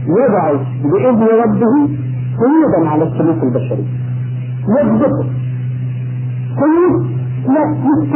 يضع 0.07 0.51
بإذن 0.83 1.27
ربه 1.43 1.73
قيودا 2.39 2.89
على 2.89 3.03
السلوك 3.03 3.43
البشري. 3.43 3.85
يضبط 4.79 5.25
قيود 6.61 7.03
لا 7.47 7.65
مش 7.85 8.09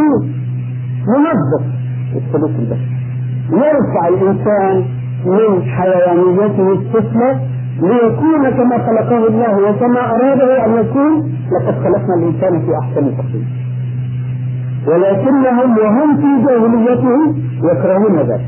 ينظف 1.08 1.66
السلوك 2.16 2.52
البشري. 2.60 2.98
يرفع 3.52 4.08
الإنسان 4.08 4.86
من 5.26 5.64
حيوانيته 5.64 6.74
السفلى 6.74 7.40
ليكون 7.82 8.50
كما 8.50 8.78
خلقه 8.78 9.28
الله 9.28 9.70
وكما 9.70 10.00
أراده 10.16 10.66
أن 10.66 10.72
يكون 10.86 11.32
لقد 11.52 11.76
خلقنا 11.84 12.14
الإنسان 12.20 12.62
في 12.66 12.72
أحسن 12.84 13.18
تقويم 13.18 13.48
ولكنهم 14.88 15.78
وهم 15.78 16.18
في 16.18 16.46
جاهليتهم 16.48 17.36
يكرهون 17.64 18.16
ذلك. 18.18 18.46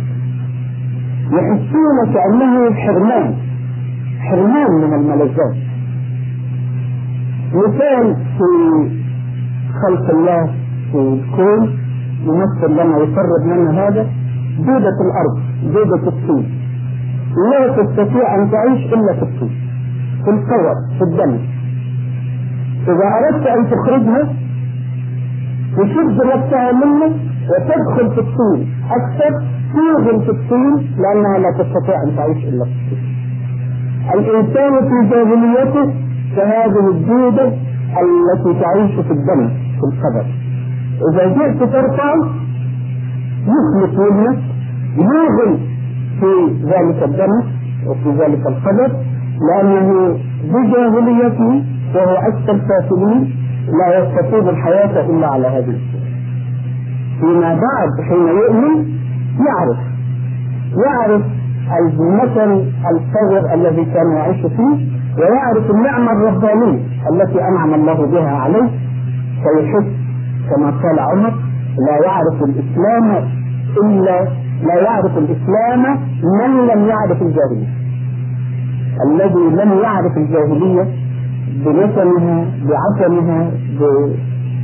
يحسون 1.31 2.13
كانه 2.13 2.73
حرمان 2.73 3.33
حرمان 4.19 4.71
من 4.71 4.93
الملذات. 4.93 5.55
مثال 7.53 8.15
في 8.15 8.49
خلق 9.83 10.09
الله 10.09 10.45
في 10.91 10.97
الكون 10.97 11.79
يمثل 12.23 12.71
لنا 12.73 12.97
يقرب 12.97 13.43
لنا 13.45 13.87
هذا 13.87 14.07
دودة 14.59 14.97
الأرض 15.07 15.39
دودة 15.73 16.07
الطين. 16.07 16.45
لا 17.51 17.83
تستطيع 17.83 18.35
أن 18.35 18.51
تعيش 18.51 18.93
إلا 18.93 19.13
في 19.13 19.23
الطين 19.23 19.51
في 20.25 20.29
القور 20.29 20.73
في 20.97 21.03
الدم. 21.03 21.37
إذا 22.87 23.07
أردت 23.19 23.47
أن 23.47 23.69
تخرجها 23.69 24.33
تشد 25.77 26.17
نفسها 26.35 26.71
منه 26.71 27.05
وتدخل 27.49 28.11
في 28.15 28.19
الطين 28.19 28.73
أكثر 28.91 29.31
توغل 29.73 30.23
في 30.25 30.31
الطين 30.31 30.73
لأنها 30.97 31.37
لا 31.37 31.51
تستطيع 31.51 31.95
أن 32.07 32.15
تعيش 32.15 32.37
إلا 32.45 32.65
في 32.65 32.71
الطين. 32.71 33.03
الإنسان 34.15 34.73
في 34.89 35.09
جاهليته 35.09 35.93
كهذه 36.35 36.89
الدودة 36.89 37.47
التي 38.01 38.59
تعيش 38.61 38.91
في 39.05 39.11
الدم. 39.13 39.68
في 39.79 39.85
القبر 39.93 40.25
إذا 41.13 41.27
جئت 41.27 41.59
ترفع 41.63 42.13
يخلص 43.47 43.99
منك 43.99 44.39
يوغل 44.97 45.57
في 46.19 46.53
ذلك 46.65 47.03
الدم 47.03 47.31
وفي 47.87 48.09
ذلك 48.23 48.47
القدر 48.47 48.91
لأنه 49.49 50.17
بجاهليته 50.43 51.63
وهو 51.95 52.15
أكثر 52.15 52.51
الفاسدين 52.51 53.35
لا 53.79 53.99
يستطيع 53.99 54.49
الحياة 54.49 55.05
إلا 55.09 55.27
على 55.27 55.47
هذه 55.47 55.69
الصورة. 55.69 56.09
فيما 57.19 57.53
بعد 57.53 58.07
حين 58.09 58.27
يؤمن 58.27 58.87
يعرف 59.47 59.77
يعرف 60.85 61.21
المثل 61.99 62.71
الصغر 62.91 63.53
الذي 63.53 63.85
كان 63.85 64.11
يعيش 64.15 64.41
فيه 64.41 64.87
ويعرف 65.17 65.71
النعمة 65.71 66.11
الربانية 66.11 66.79
التي 67.13 67.39
أنعم 67.47 67.73
الله 67.73 68.05
بها 68.05 68.29
عليه 68.31 68.69
فيحس 69.43 69.87
كما 70.49 70.69
قال 70.69 70.99
عمر 70.99 71.33
لا 71.87 72.05
يعرف 72.05 72.43
الإسلام 72.43 73.27
إلا 73.83 74.27
لا 74.67 74.75
يعرف 74.83 75.17
الإسلام 75.17 75.99
من 76.41 76.67
لم 76.67 76.85
يعرف 76.87 77.21
الجاهلية. 77.21 77.67
الذي 79.07 79.45
لم 79.63 79.71
يعرف 79.83 80.17
الجاهلية 80.17 80.87
بنسمها 81.65 82.45
بعسمها 82.69 83.51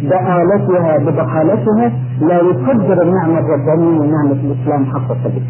بضآلتها 0.04 0.98
بضحالتها 0.98 1.92
لا 2.22 2.36
يقدر 2.36 3.02
النعمة 3.02 3.40
الربانية 3.40 4.00
ونعمة 4.00 4.32
الإسلام 4.44 4.86
حق 4.86 5.08
قدره 5.08 5.42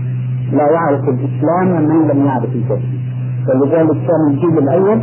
لا 0.52 0.72
يعرف 0.72 1.02
الإسلام 1.04 1.88
من 1.90 2.08
لم 2.08 2.26
يعرف 2.26 2.50
الجاهلية. 2.56 3.06
ولذلك 3.50 3.92
كان 4.08 4.22
الجيل 4.32 4.58
الأول 4.58 5.02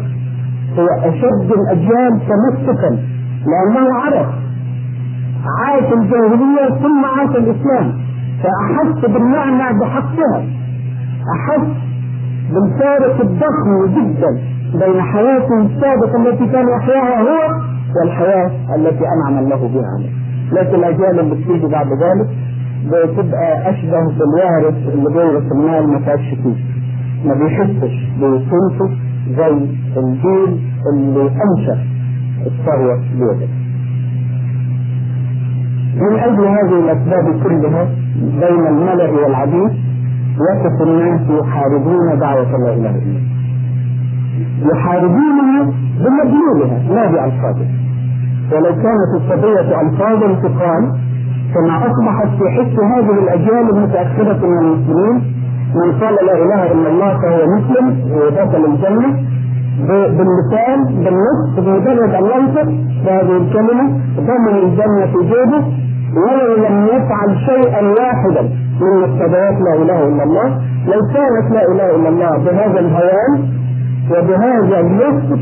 هو 0.78 0.86
أشد 1.08 1.52
الأجيال 1.52 2.20
تمسكا 2.28 2.98
لأنه 3.46 3.94
عرف 3.94 4.26
عاش 5.60 5.92
الجاهلية 5.92 6.68
ثم 6.82 7.04
عاش 7.04 7.36
الإسلام. 7.36 7.92
فأحس 8.42 9.04
بالنعمة 9.12 9.80
بحقها. 9.80 10.44
أحس 11.34 11.66
بالفارق 12.52 13.20
الضخم 13.20 13.86
جدا 13.86 14.38
بين 14.72 15.02
حياته 15.02 15.60
السابقة 15.60 16.16
التي 16.28 16.46
كان 16.46 16.68
يحياها 16.68 17.20
هو 17.22 17.60
والحياة 18.00 18.50
التي 18.76 19.04
أنعم 19.08 19.38
الله 19.38 19.56
بها 19.68 20.10
لكن 20.52 20.74
الأجيال 20.74 21.20
اللي 21.20 21.34
بتيجي 21.34 21.66
بعد 21.66 21.86
ذلك 21.86 22.28
بتبقى 22.86 23.70
أشبه 23.70 24.00
بالوارث 24.18 24.74
اللي 24.94 25.08
بيورث 25.08 25.52
المال 25.52 25.88
ما 25.92 25.98
فيهاش 25.98 26.20
فيه 26.20 26.64
ما 27.28 27.34
بيحسش 27.34 28.08
بقيمته 28.20 28.90
زي 29.36 29.66
الجيل 29.96 30.60
اللي 30.92 31.22
أنشأ. 31.22 31.78
الثروة 32.46 32.96
بيده 33.18 33.48
من 35.96 36.18
أجل 36.18 36.44
هذه 36.46 36.78
الأسباب 36.84 37.42
كلها 37.44 37.84
بين 38.40 38.66
الملأ 38.66 39.10
والعبيد 39.10 39.70
يقف 40.50 40.82
الناس 40.88 41.20
يحاربون 41.30 42.18
دعوة 42.18 42.50
لا 42.50 42.74
إله 42.74 42.90
إلا 42.90 42.90
الله 42.90 43.20
يحاربونها 44.72 45.62
بمدلولها 45.98 46.78
لا 46.94 47.06
بألفاظها. 47.10 47.70
ولو 48.52 48.74
كانت 48.74 49.10
القضية 49.16 49.80
ألفاظا 49.80 50.34
تقال 50.42 50.92
كما 51.54 51.76
أصبحت 51.86 52.28
في 52.38 52.48
حس 52.50 52.80
هذه 52.94 53.18
الأجيال 53.22 53.70
المتأخرة 53.76 54.46
من 54.46 54.58
المسلمين 54.58 55.34
من 55.74 55.92
قال 56.00 56.14
لا 56.14 56.32
إله 56.44 56.72
إلا 56.72 56.88
الله 56.90 57.18
فهو 57.18 57.46
مسلم 57.56 58.12
ودخل 58.12 58.64
الجنة 58.64 59.22
باللسان 59.88 60.84
بالنص 60.84 61.56
بمجرد 61.56 62.14
أن 62.14 62.24
ينطق 62.24 62.64
بهذه 63.04 63.36
الكلمة 63.36 64.00
ضمن 64.16 64.54
الجنة 64.62 65.06
في 65.06 65.18
جيبه 65.22 65.64
ولو 66.16 66.54
لم 66.68 66.86
يفعل 66.86 67.36
شيئا 67.46 67.82
واحدا 67.88 68.42
من 68.80 69.00
مقتضيات 69.00 69.54
لا 69.60 69.74
إله 69.82 70.08
إلا 70.08 70.22
الله 70.24 70.48
لو 70.86 71.00
كانت 71.14 71.52
لا 71.52 71.62
إله 71.72 71.96
إلا 71.96 72.08
الله 72.08 72.30
بهذا 72.38 72.80
الهوان 72.80 73.48
وبهذا 74.10 74.80
اليسر 74.80 75.38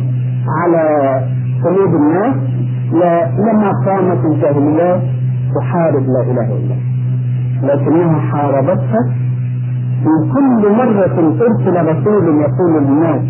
على 0.63 0.85
قلوب 1.65 1.95
الناس 1.95 2.35
لما 3.39 3.73
قامت 3.87 4.25
الجاهليات 4.25 5.01
تحارب 5.61 6.03
لا 6.07 6.23
إله 6.33 6.45
إلا 6.47 6.75
الله. 6.75 6.77
لكنها 7.63 8.19
حاربتها 8.21 9.01
في 10.03 10.33
كل 10.35 10.73
مرة 10.73 11.33
أرسل 11.41 11.87
رسول 11.89 12.41
يقول 12.41 12.83
للناس 12.83 13.21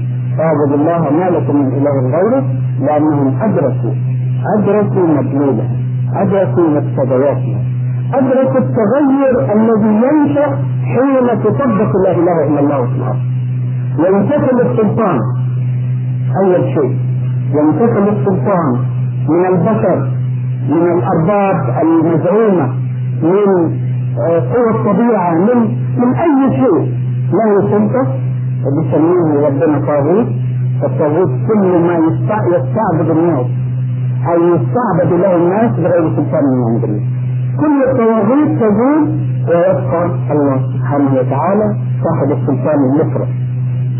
اعبدوا 0.40 0.76
الله 0.76 1.10
ما 1.10 1.30
لكم 1.30 1.56
من 1.56 1.66
إله 1.78 1.96
غيره 2.16 2.44
لأنهم 2.80 3.42
أدركوا 3.42 3.94
أدركوا 4.56 5.06
مدلولها 5.06 5.70
أدركوا 6.22 6.68
مقتضياتها. 6.68 7.60
أدركوا 8.14 8.60
التغير 8.60 9.34
الذي 9.54 9.92
ينشأ 10.06 10.46
حين 10.92 11.26
تطبق 11.44 11.90
لا 12.04 12.10
إله 12.10 12.46
إلا 12.48 12.60
الله 12.60 12.86
في 12.86 12.92
الأرض. 12.96 13.18
ينتقل 13.98 14.60
السلطان. 14.60 15.18
أول 16.44 16.64
شيء 16.74 16.96
ينتقل 17.58 18.08
السلطان 18.08 18.72
من 19.28 19.46
البشر 19.46 20.10
من 20.68 20.82
الأرباب 20.98 21.56
المزعومة 21.82 22.66
من 23.22 23.70
قوى 24.52 24.70
الطبيعة 24.74 25.34
من 25.34 25.58
من 25.98 26.14
أي 26.14 26.56
شيء. 26.56 26.94
له 27.32 27.70
سلطة 27.70 28.06
بيسميه 28.64 29.46
ربنا 29.46 29.86
طاغوت 29.86 30.26
الطاغوت 30.84 31.30
كل 31.48 31.78
ما 31.86 31.94
يستعبد 32.56 33.10
الناس 33.10 33.46
أو 34.28 34.38
يستعبد 34.54 35.12
له 35.20 35.36
الناس 35.36 35.70
بغير 35.76 36.16
سلطان 36.16 36.44
من 36.52 36.64
عند 36.74 36.84
الله. 36.84 37.02
كل 37.60 37.76
الطواغيت 37.90 38.58
تزول 38.60 39.02
ويبقى 39.48 40.04
الله 40.32 40.58
سبحانه 40.74 41.14
وتعالى 41.14 41.76
صاحب 42.04 42.32
السلطان 42.32 42.78
المفرد. 42.90 43.28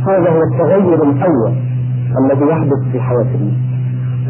هذا 0.06 0.30
هو 0.30 0.42
التغير 0.52 1.02
الأول 1.02 1.52
الذي 2.24 2.46
يحدث 2.50 2.92
في 2.92 3.00
حياة 3.00 3.30
الناس. 3.34 3.58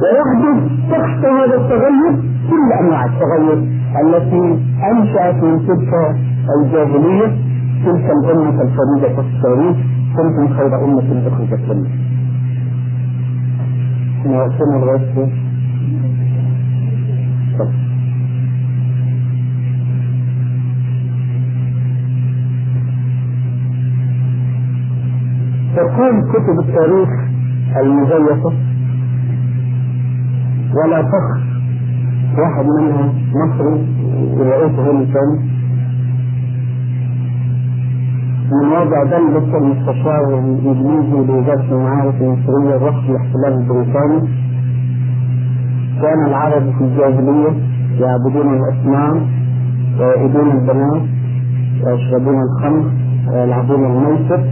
ويحدث 0.02 0.58
تحت 0.90 1.24
هذا 1.24 1.56
التغير 1.56 2.12
كل 2.50 2.72
أنواع 2.80 3.04
التغير 3.04 3.58
التي 4.04 4.58
أنشأت 4.92 5.34
من 5.44 5.66
تلك 5.66 5.92
الجاهلية 6.60 7.26
تلك 7.84 8.10
الأمة 8.10 8.62
الفريدة 8.62 9.08
في 9.14 9.20
التاريخ 9.20 9.76
كنتم 10.16 10.54
خير 10.56 10.84
أمة 10.84 11.28
أخرجت 11.28 11.60
للناس. 11.68 11.90
فين؟ 15.14 15.30
طب. 17.58 17.70
تقوم 25.76 26.20
كتب 26.32 26.68
التاريخ 26.68 27.08
المزيفة 27.80 28.52
ولا 30.74 31.02
فخر 31.02 31.40
واحد 32.38 32.64
منها 32.66 33.12
مصري 33.34 33.86
ورئيسه 34.36 34.82
هو 34.82 35.00
الثاني 35.00 35.59
من 38.50 38.66
وضع 38.72 39.04
دلة 39.04 39.58
المستشار 39.58 40.24
الانجليزي 40.38 41.26
لوزارة 41.26 41.72
المعارف 41.72 42.14
المصرية 42.22 42.84
وقت 42.84 43.04
الاحتلال 43.10 43.52
البريطاني؟ 43.60 44.28
كان 46.02 46.26
العرب 46.26 46.62
في 46.78 46.84
الجاهلية 46.84 47.52
يعبدون 48.00 48.54
الأصنام 48.54 49.26
ويعبدون 50.00 50.50
البنات 50.50 51.02
ويشربون 51.86 52.42
الخمر 52.42 52.90
ويلعبون 53.32 53.84
الميسر 53.86 54.44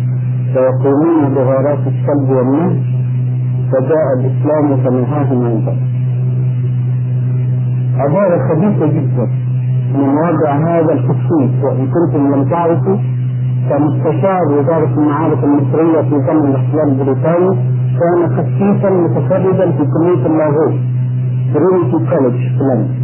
ويقومون 0.57 1.34
بغارات 1.34 1.78
السلب 1.78 2.30
والنهب 2.30 2.82
فجاء 3.72 4.07
الإسلام 4.20 4.76
فنهاهم 4.76 5.44
عن 5.44 5.64
ذلك. 5.66 5.78
عبارة 7.99 8.49
خبيثة 8.49 8.86
جدا. 8.86 9.28
من 9.94 10.09
وضع 10.09 10.53
هذه 10.57 10.93
النصوص 10.93 11.51
وإن 11.64 11.86
كنتم 11.86 12.34
لم 12.34 12.49
تعرفوا 12.51 12.96
فمستشار 13.68 14.43
وزارة 14.53 14.93
المعارف 14.99 15.45
المصرية 15.45 16.01
في 16.01 16.27
زمن 16.27 16.45
الاحتلال 16.51 16.89
البريطاني 16.89 17.57
كان 18.01 18.29
قسيسا 18.37 18.91
متخرجا 18.91 19.70
في 19.71 19.85
كلية 19.95 20.27
اللاهوت 20.27 20.75
ترينيتي 21.55 22.11
كوليدج 22.11 22.39
في 22.39 22.62
لندن. 22.69 22.95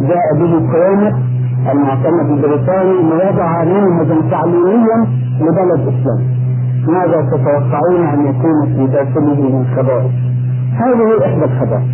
جاء 0.00 0.26
به 0.38 0.72
كرومر 0.72 1.14
المعتمد 1.72 2.30
البريطاني 2.30 3.02
ليضع 3.02 3.64
منهجا 3.64 4.30
تعليميا 4.30 4.98
لبلد 5.40 5.80
إسلام. 5.88 6.20
ماذا 6.88 7.20
تتوقعون 7.30 8.06
أن 8.06 8.26
يكون 8.26 8.74
في 8.76 8.86
داخله 8.92 9.34
من 9.34 9.66
خبائث؟ 9.76 10.12
هذه 10.74 11.26
إحدى 11.26 11.44
الخبائث. 11.44 11.88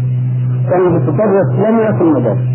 كانت 0.71 1.03
بتدرس 1.03 1.51
لنا 1.59 1.93
في 1.93 2.03
المدارس. 2.03 2.49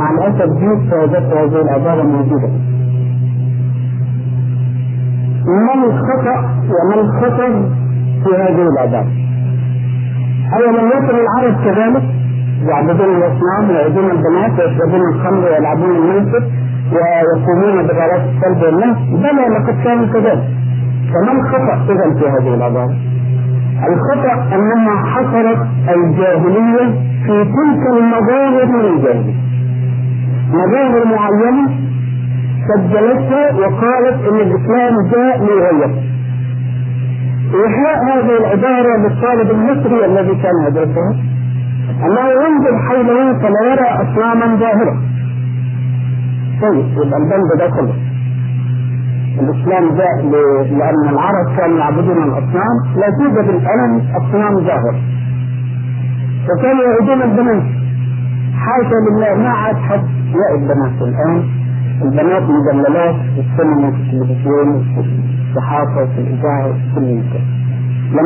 مع 0.00 0.10
الأسف 0.10 0.48
جيت 0.52 0.90
فوجدت 0.90 1.32
هذه 1.36 1.60
العباره 1.62 2.02
موجودة. 2.02 2.48
ما 5.46 5.74
الخطأ 5.86 6.38
وما 6.74 7.00
الخطر 7.00 7.52
في 8.24 8.30
هذه 8.36 8.62
العبارة؟ 8.62 9.06
أولم 10.56 10.86
يكن 10.88 11.14
العرب 11.24 11.64
كذلك 11.64 12.02
يعبدون 12.66 13.16
الأصنام 13.16 13.70
ويعبدون 13.70 14.10
البنات 14.10 14.52
ويشربون 14.60 15.00
الخمر 15.14 15.44
ويلعبون 15.44 15.90
الميسر 15.90 16.42
ويقومون 16.92 17.86
بغارات 17.86 18.22
السلب 18.28 18.62
والنهب 18.62 18.96
بلى 19.22 19.48
لقد 19.58 19.84
كانوا 19.84 20.06
كذلك 20.06 20.44
فما 21.14 21.32
الخطأ 21.32 21.92
إذا 21.92 22.14
في 22.20 22.28
هذه 22.28 22.54
العبارة؟ 22.54 22.94
الخطأ 23.88 24.56
أنها 24.56 25.04
حصرت 25.04 25.58
الجاهلية 25.96 26.86
في 27.26 27.44
تلك 27.44 27.82
المظاهر 27.96 28.66
من 28.66 28.80
الجاهلية 28.80 29.34
مظاهر 30.52 31.04
معينة 31.06 31.68
سجلتها 32.68 33.52
وقالت 33.56 34.28
إن 34.28 34.36
الإسلام 34.40 34.94
جاء 35.12 35.38
ليغير 35.44 36.02
إيحاء 37.54 37.96
هذه 38.04 38.36
العبارة 38.38 38.96
للطالب 38.96 39.50
المصري 39.50 40.04
الذي 40.04 40.34
كان 40.42 40.52
يدرسها 40.68 41.10
أنه 42.06 42.28
ينظر 42.28 42.78
حوله 42.88 43.38
فلا 43.38 43.72
يرى 43.72 43.88
أصناما 44.02 44.56
ظاهرة. 44.56 44.96
طيب 46.62 46.86
يبقى 46.92 47.18
البند 47.18 47.50
ده 47.58 47.70
كله. 47.70 47.94
الإسلام 49.40 49.94
جاء 49.96 50.26
لأن 50.70 51.08
العرب 51.08 51.56
كانوا 51.56 51.78
يعبدون 51.78 52.22
الأصنام، 52.22 52.76
لا 52.96 53.06
توجد 53.18 53.48
الآن 53.48 54.02
أصنام 54.16 54.54
ظاهرة. 54.60 55.00
وكانوا 56.50 56.82
يعبدون 56.84 57.22
البنات. 57.22 57.62
حاشا 58.56 58.94
لله 59.10 59.34
ما 59.42 59.48
عاد 59.48 59.76
حد 59.76 60.04
يعبد 60.34 60.64
بنات 60.72 61.02
الآن 61.02 61.42
البنات 62.02 62.42
مجللات 62.42 63.14
في 63.14 63.40
السينما 63.40 63.90
في 63.90 63.96
التلفزيون 63.96 64.82
في 64.94 65.00
الصحافه 65.50 66.06
في 66.06 66.20
الاذاعه 66.20 66.72
في 66.72 66.94
كل 66.94 67.00
مكان. 67.14 67.44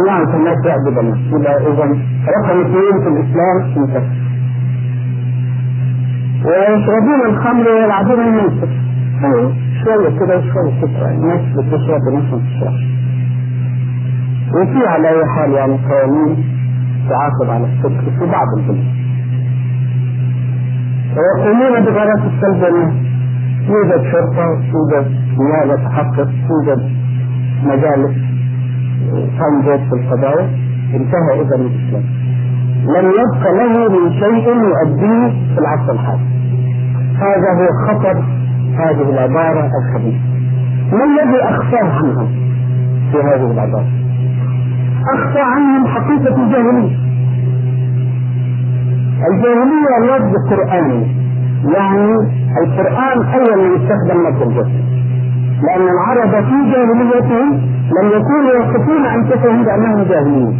يعرف 0.08 0.34
الناس 0.34 0.56
يعبد 0.66 0.98
بنات 0.98 1.18
يبقى 1.40 1.56
إذا 1.56 1.84
رقم 2.28 2.60
اثنين 2.60 3.02
في 3.02 3.08
الإسلام 3.08 3.56
انتهى. 3.76 4.08
ويشربون 6.44 7.20
الخمر 7.30 7.68
ويلعبون 7.68 8.20
الميسر. 8.20 8.68
أيوه 9.24 9.52
شوية 9.84 10.18
كده 10.18 10.38
وشوية 10.38 10.80
كده 10.80 11.10
الناس 11.10 11.40
بتشرب 11.56 12.00
وناس 12.12 12.32
ما 12.32 12.36
بتشربش. 12.38 12.84
وفي 14.54 14.86
على 14.86 15.08
أي 15.08 15.26
حال 15.36 15.50
يعني 15.52 15.78
قوانين 15.88 16.36
تعاقب 17.08 17.50
على 17.50 17.64
السكر 17.66 18.10
في 18.18 18.26
بعض 18.32 18.46
البلاد. 18.58 18.84
ويقومون 21.16 21.84
بغرات 21.84 22.20
السلب 22.32 22.64
يوجد 23.68 24.02
شرطة 24.12 24.46
يوجد 24.74 25.06
نيابة 25.38 25.74
تحقق 25.84 26.28
يوجد 26.50 26.90
مجالس 27.64 28.16
تنظر 29.38 29.78
في 29.78 29.92
القضايا. 29.92 30.50
انتهى 30.94 31.40
إذا 31.40 31.56
الإسلام. 31.56 32.04
لم 32.96 33.10
يبق 33.10 33.50
له 33.50 33.88
من 33.88 34.12
شيء 34.12 34.48
يؤديه 34.48 35.54
في 35.54 35.58
العصر 35.60 35.92
الحالي. 35.92 36.24
هذا 37.16 37.50
هو 37.58 37.68
خطر 37.88 38.24
هذه 38.74 39.10
العبارة 39.10 39.70
الخبيثة 39.82 40.28
ما 40.92 41.04
الذي 41.04 41.42
أخفاه 41.42 41.92
عنهم 41.92 42.28
في 43.12 43.18
هذه 43.18 43.50
العبارة؟ 43.50 43.88
أخفى 45.14 45.40
عنهم 45.40 45.86
حقيقة 45.86 46.44
الجاهلية. 46.44 46.96
الجاهلية 49.30 50.16
لفظ 50.16 50.32
قرآني 50.50 51.06
يعني 51.64 52.12
القرآن 52.62 53.18
أول 53.34 53.58
من 53.68 53.76
استخدم 53.76 54.28
لفظ 54.28 54.42
الجسد 54.42 54.88
لأن 55.62 55.88
العرب 55.88 56.44
في 56.44 56.72
جاهليتهم 56.72 57.60
لم 57.98 58.08
يكونوا 58.08 58.52
يصفون 58.60 59.04
أنفسهم 59.06 59.64
بأنهم 59.64 60.02
جاهلين 60.02 60.58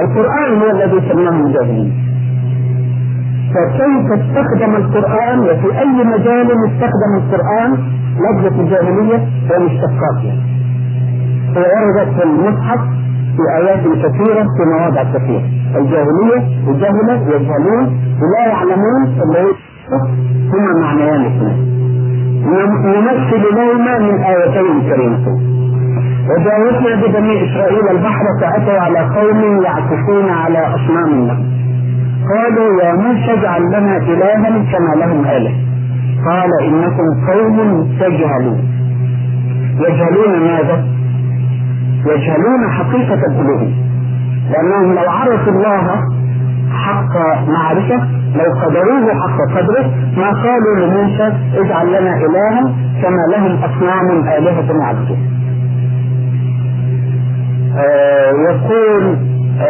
القرآن 0.00 0.62
هو 0.62 0.70
الذي 0.70 1.08
سماهم 1.12 1.52
جاهلين 1.52 1.92
فكيف 3.54 4.12
استخدم 4.12 4.76
القرآن 4.76 5.38
وفي 5.40 5.78
أي 5.78 6.04
مجال 6.04 6.46
استخدم 6.50 7.12
القرآن؟ 7.16 7.78
لفظة 8.18 8.60
الجاهلية 8.60 9.28
ومشتقاتها 9.50 10.22
يعني. 10.24 10.42
وردت 11.56 12.14
في 12.16 12.22
المصحف 12.22 12.80
في 13.36 13.42
آيات 13.58 13.80
كثيرة 13.80 14.42
في 14.56 14.62
مواضع 14.78 15.02
كثيرة. 15.02 15.44
الجاهلية 15.76 16.40
الجهلة 16.68 17.14
يجهلون 17.34 17.86
ولا 18.22 18.48
يعلمون 18.48 19.02
اللي 19.22 19.44
هما 20.52 20.80
معنيان 20.80 21.24
اثنين 21.24 21.72
نمثل 22.84 23.42
لهما 23.56 23.98
من 23.98 24.22
آيتين 24.22 24.82
كريمتين. 24.88 25.52
وجاوزنا 26.30 26.94
ببني 27.06 27.34
إسرائيل 27.44 27.88
البحر 27.90 28.24
فأتوا 28.40 28.80
على 28.80 28.98
قوم 28.98 29.62
يعكفون 29.62 30.28
على 30.28 30.58
أصنام 30.58 31.26
لهم. 31.26 31.52
قالوا 32.34 32.82
يا 32.82 32.92
موسى 32.92 33.32
اجعل 33.32 33.62
لنا 33.62 33.96
إلها 33.96 34.50
كما 34.72 35.04
لهم 35.04 35.24
آلهة 35.24 35.54
قال 36.28 36.50
إنكم 36.62 37.06
قوم 37.32 37.88
تجهلون. 38.00 38.60
يجهلون 39.78 40.40
ماذا؟ 40.40 40.84
يجهلون 42.06 42.70
حقيقة 42.70 43.14
الألوهية 43.14 43.74
لأنهم 44.50 44.92
لو 44.94 45.10
عرفوا 45.10 45.52
الله 45.52 46.00
حق 46.72 47.16
معرفة 47.48 47.96
لو 48.34 48.60
قدروه 48.64 49.14
حق 49.14 49.56
قدره 49.58 49.90
ما 50.16 50.30
قالوا 50.30 50.76
لموسى 50.86 51.32
اجعل 51.54 51.86
لنا 51.88 52.16
إلها 52.16 52.74
كما 53.02 53.22
لهم 53.36 53.58
أصنام 53.64 54.28
آلهة 54.28 54.80
يعبدون 54.80 55.18
آه 57.76 58.30
يقول 58.50 59.16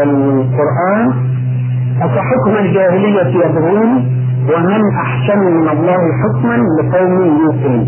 القرآن 0.02 1.12
أفحكم 2.02 2.56
الجاهلية 2.58 3.26
يبغون؟ 3.46 4.12
ومن 4.54 4.80
أحسن 5.04 5.38
من 5.38 5.68
الله 5.68 5.98
حكما 6.22 6.56
لقوم 6.80 7.40
يوقنون. 7.44 7.86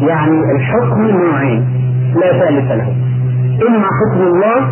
يعني 0.00 0.40
الحكم 0.56 1.02
نوعين 1.02 1.64
لا 2.14 2.32
ثالث 2.32 2.70
له 2.72 2.94
إما 3.68 3.88
حكم 4.00 4.20
الله 4.20 4.68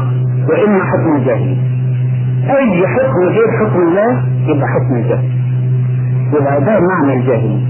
وإما 0.48 0.84
حكم 0.84 1.16
الجاهلية. 1.16 1.56
أي 2.50 2.86
حكم 2.86 3.20
غير 3.28 3.50
حكم 3.60 3.80
الله 3.82 4.22
يبقى 4.46 4.68
حكم 4.68 4.94
الجاهل 4.96 5.24
يبقى 6.32 6.60
ده 6.60 6.80
معنى 6.80 7.20
الجاهلية. 7.20 7.66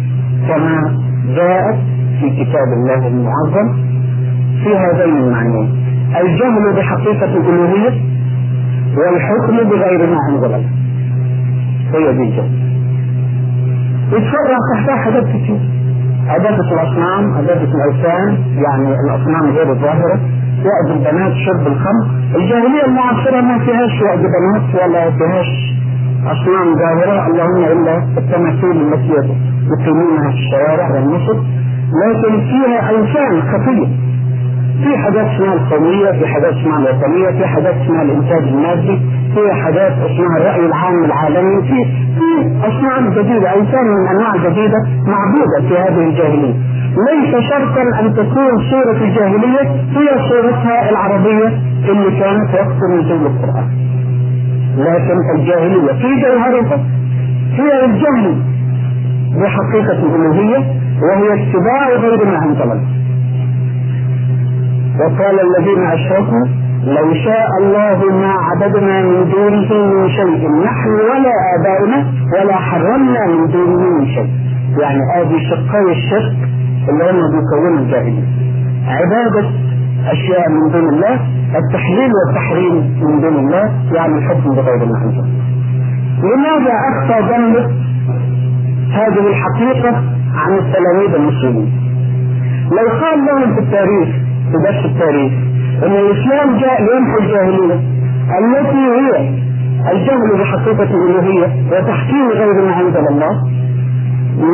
كما 0.48 0.98
جاءت 1.36 1.78
في 2.20 2.44
كتاب 2.44 2.68
الله 2.76 3.06
المعظم 3.08 3.72
في 4.64 4.76
هذين 4.76 5.16
المعنيين. 5.16 5.84
الجهل 6.20 6.72
بحقيقة 6.76 7.24
الألوهية 7.24 8.02
والحكم 8.96 9.56
بغير 9.68 10.10
ما 10.10 10.18
أنزل 10.30 10.44
الله 10.44 10.68
هي 11.94 12.12
دي 12.16 12.22
الجهل. 12.22 12.50
يتفرع 14.12 14.58
تحتها 14.74 14.96
حاجات 14.96 15.24
كتير. 15.24 15.58
عبادة 16.28 16.72
الأصنام 16.72 17.34
عبادة 17.34 17.68
الأوثان 17.74 18.38
يعني 18.56 18.94
الأصنام 19.06 19.50
غير 19.50 19.72
الظاهرة. 19.72 20.20
وعد 20.66 20.96
البنات 20.96 21.32
شرب 21.32 21.66
الخمر. 21.66 22.06
الجاهلية 22.36 22.84
المعاصرة 22.86 23.40
ما 23.40 23.58
فيهاش 23.58 24.02
وعد 24.02 24.18
بنات 24.18 24.82
ولا 24.82 25.10
فيهاش 25.10 25.74
أصنام 26.26 26.74
ظاهرة 26.78 27.26
اللهم 27.26 27.64
إلا 27.64 27.96
التماثيل 28.18 28.76
التي 28.92 29.12
يقيمونها 29.72 30.30
في 30.30 30.36
الشوارع 30.36 30.90
والنصب. 30.94 31.38
لكن 32.04 32.40
فيها 32.40 32.90
أوثان 32.90 33.42
خفية. 33.52 33.88
في 34.84 34.96
حاجات 34.98 35.26
اسمها 35.26 35.52
القومية 35.54 36.10
في 36.12 36.26
حاجات 36.26 36.52
اسمها 36.54 36.78
الوطنية 36.78 37.26
في 37.38 37.46
حاجات 37.46 37.74
اسمها 37.74 38.02
الإنتاج 38.02 38.42
المادي. 38.42 39.00
في 39.34 39.52
حاجات 39.62 39.92
اسمها 39.92 40.36
الرأي 40.38 40.66
العام 40.66 41.04
العالمي. 41.04 41.62
في 41.62 41.84
في 42.18 42.28
أصنام 42.68 43.10
جديدة 43.10 43.48
أوثان 43.50 43.84
من 43.86 44.06
أنواع 44.08 44.36
جديدة 44.36 44.78
معبودة 45.06 45.68
في 45.68 45.74
هذه 45.78 46.08
الجاهلية. 46.08 46.54
ليس 47.08 47.44
شرطا 47.50 47.82
أن 48.00 48.14
تكون 48.14 48.52
صورة 48.70 48.96
الجاهلية 49.04 49.60
هي 49.96 50.28
صورتها 50.28 50.90
العربية 50.90 51.48
اللي 51.88 52.20
كانت 52.20 52.54
وقت 52.54 52.78
نزول 52.90 53.26
القرآن. 53.26 53.68
لكن 54.78 55.16
الجاهلية 55.36 55.92
في 55.92 56.20
جوهرها 56.22 56.78
هي 57.58 57.84
الجهل 57.84 58.42
بحقيقة 59.42 59.92
الألوهية 60.06 60.58
وهي 61.02 61.32
اتباع 61.42 61.88
غير 62.00 62.24
ما 62.26 62.38
أنزل 62.44 62.80
وقال 65.00 65.36
الذين 65.40 65.86
أشركوا 65.86 66.46
لو 66.86 67.14
شاء 67.14 67.46
الله 67.60 68.10
ما 68.10 68.32
عبدنا 68.32 69.02
من 69.02 69.30
دونه 69.30 69.86
من 69.94 70.08
شيء 70.08 70.48
نحن 70.64 70.88
ولا 70.90 71.32
آباؤنا 71.58 72.06
ولا 72.34 72.56
حرمنا 72.56 73.26
من 73.26 73.46
دونه 73.46 73.98
من 73.98 74.06
شيء. 74.06 74.30
يعني 74.80 75.00
هذه 75.16 75.38
شقي 75.50 75.92
الشرك 75.92 76.36
اللي 76.88 77.10
هم 77.10 77.20
بيكونوا 77.30 77.78
الجاهليه 77.78 78.24
عبادة 78.88 79.50
أشياء 80.10 80.50
من 80.50 80.70
دون 80.72 80.88
الله 80.88 81.20
التحليل 81.56 82.10
والتحريم 82.14 82.74
من 83.02 83.20
دون 83.20 83.36
الله 83.36 83.72
يعني 83.92 84.18
الحكم 84.18 84.50
بغير 84.54 84.84
ما 84.84 84.98
انزل 85.04 85.24
لماذا 86.22 86.74
أخفى 86.92 87.32
ذنب 87.32 87.56
هذه 88.92 89.28
الحقيقة 89.28 90.02
عن 90.34 90.52
التلاميذ 90.52 91.14
المسلمين؟ 91.14 91.72
لو 92.70 93.00
قال 93.00 93.24
لهم 93.26 93.54
في 93.54 93.60
التاريخ 93.60 94.08
في 94.50 94.56
درس 94.64 94.84
التاريخ 94.84 95.32
إن 95.82 95.92
الإسلام 95.92 96.58
جاء 96.58 96.82
ليمحو 96.82 97.18
الجاهلية 97.18 97.74
التي 98.38 98.84
هي 98.96 99.28
الجهل 99.92 100.40
بحقيقة 100.40 100.90
الالوهيه 100.96 101.46
وتحكيم 101.72 102.28
غير 102.28 102.64
ما 102.64 102.80
أنزل 102.80 103.06
الله. 103.10 103.34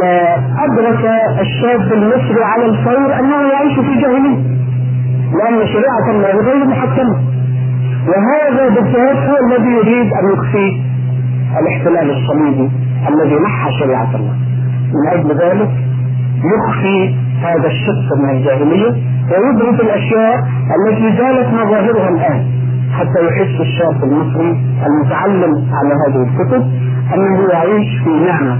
لا 0.00 0.34
أدرك 0.64 1.04
الشاب 1.40 1.92
المصري 1.92 2.44
على 2.44 2.64
الفور 2.64 3.18
أنه 3.18 3.36
يعيش 3.52 3.74
في 3.80 4.00
جاهلية 4.00 4.38
لأن 5.38 5.66
شريعة 5.66 6.10
الله 6.10 6.28
غير 6.28 6.64
محكمة. 6.66 7.20
وهذا 8.08 8.68
بالذات 8.68 9.16
هو 9.16 9.36
الذي 9.46 9.70
يريد 9.70 10.12
أن 10.12 10.32
يخفي 10.32 10.82
الاحتلال 11.60 12.10
الصليبي 12.10 12.70
الذي 13.08 13.36
محى 13.36 13.70
شريعة 13.80 14.10
الله. 14.14 14.34
من 14.94 15.18
أجل 15.18 15.28
ذلك 15.40 15.70
يخفي 16.44 17.14
هذا 17.42 17.66
الشق 17.66 18.16
من 18.22 18.30
الجاهلية 18.30 18.90
ويدرك 19.30 19.80
الأشياء 19.80 20.34
التي 20.78 21.16
زالت 21.18 21.48
مظاهرها 21.48 22.08
الآن 22.08 22.44
حتى 22.92 23.26
يحس 23.28 23.60
الشاب 23.60 24.04
المصري 24.04 24.60
المتعلم 24.86 25.52
على 25.72 25.94
هذه 26.06 26.22
الكتب 26.28 26.62
أنه 27.14 27.48
يعيش 27.52 28.02
في 28.04 28.10
نعمة 28.10 28.58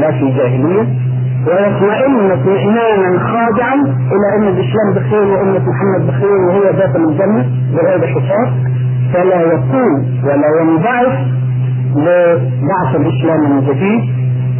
لا 0.00 0.10
في 0.10 0.30
جاهلية 0.36 0.86
ويطمئن 1.46 2.30
اطمئنانا 2.30 3.18
خاضعا 3.18 3.74
إلى 3.84 4.36
أن 4.36 4.42
الإسلام 4.42 4.94
بخير 4.96 5.22
وامه 5.22 5.58
محمد 5.70 6.06
بخير 6.06 6.30
وهو 6.48 6.62
داخل 6.72 7.04
الجنة 7.08 7.50
بغير 7.74 8.06
حساب 8.06 8.52
فلا 9.12 9.40
يقوم 9.40 10.20
ولا 10.24 10.60
ينبعث 10.60 11.18
لبعث 11.96 12.96
الإسلام 12.96 13.50
من 13.50 13.60
جديد 13.66 14.00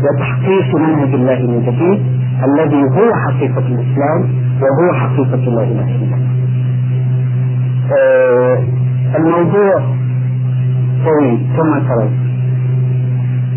وتحقيق 0.04 0.74
منهج 0.76 1.14
الله 1.14 1.38
من 1.46 1.60
جديد 1.62 2.00
الذي 2.44 2.82
هو 2.82 3.14
حقيقة 3.26 3.58
الإسلام 3.58 4.20
وهو 4.62 4.94
حقيقة 4.94 5.36
لا 5.36 5.62
اله 5.62 5.96
الا 5.96 6.04
الله. 6.04 6.18
آه 7.98 8.58
الموضوع 9.16 9.74
طويل 11.04 11.46
كما 11.56 11.78
ترون. 11.88 12.12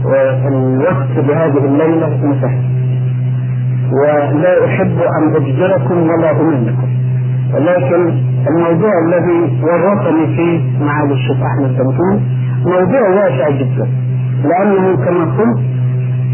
والوقت 0.05 1.13
بهذه 1.27 1.65
الليلة 1.65 2.07
انتهى 2.23 2.59
ولا 4.03 4.65
أحب 4.65 4.97
أن 5.17 5.35
اجبركم 5.35 5.97
ولا 6.09 6.31
أمنكم. 6.31 6.89
ولكن 7.53 8.01
الموضوع 8.47 8.91
الذي 9.07 9.63
ورطني 9.63 10.35
فيه 10.35 10.85
معالي 10.85 11.13
الشيخ 11.13 11.37
أحمد 11.41 11.69
بنتون 11.77 12.21
موضوع 12.65 13.09
واسع 13.09 13.49
جدا. 13.49 13.87
لأنه 14.43 14.95
كما 15.05 15.25
قلت 15.25 15.59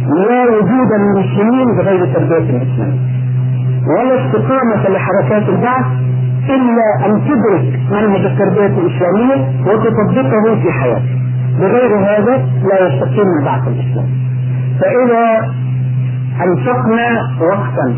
لا 0.05 0.43
وجود 0.45 0.89
للمسلمين 0.99 1.77
بغير 1.77 2.13
تربية 2.13 2.49
الإسلام. 2.57 2.97
ولا 3.87 4.25
استقامة 4.25 4.89
لحركات 4.89 5.49
البعث 5.49 5.85
إلا 6.49 7.05
أن 7.05 7.21
تدرك 7.25 7.79
منهج 7.91 8.25
التربية 8.25 8.79
الإسلامية 8.81 9.37
وتطبقه 9.67 10.61
في 10.61 10.71
حياتك. 10.71 11.17
بغير 11.59 11.99
هذا 11.99 12.45
لا 12.63 12.87
يستقيم 12.87 13.43
بعث 13.45 13.67
الإسلام. 13.67 14.07
فإذا 14.81 15.51
أنفقنا 16.43 17.07
وقتا 17.41 17.95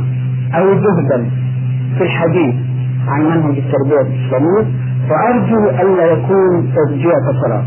أو 0.55 0.73
جهدا 0.73 1.29
في 1.97 2.03
الحديث 2.03 2.55
عن 3.07 3.21
منهج 3.21 3.57
التربية 3.57 4.01
الإسلامية 4.01 4.65
فأرجو 5.09 5.69
الا 5.69 6.05
يكون 6.11 6.71
تشجيع 6.75 7.13
صلاة. 7.43 7.63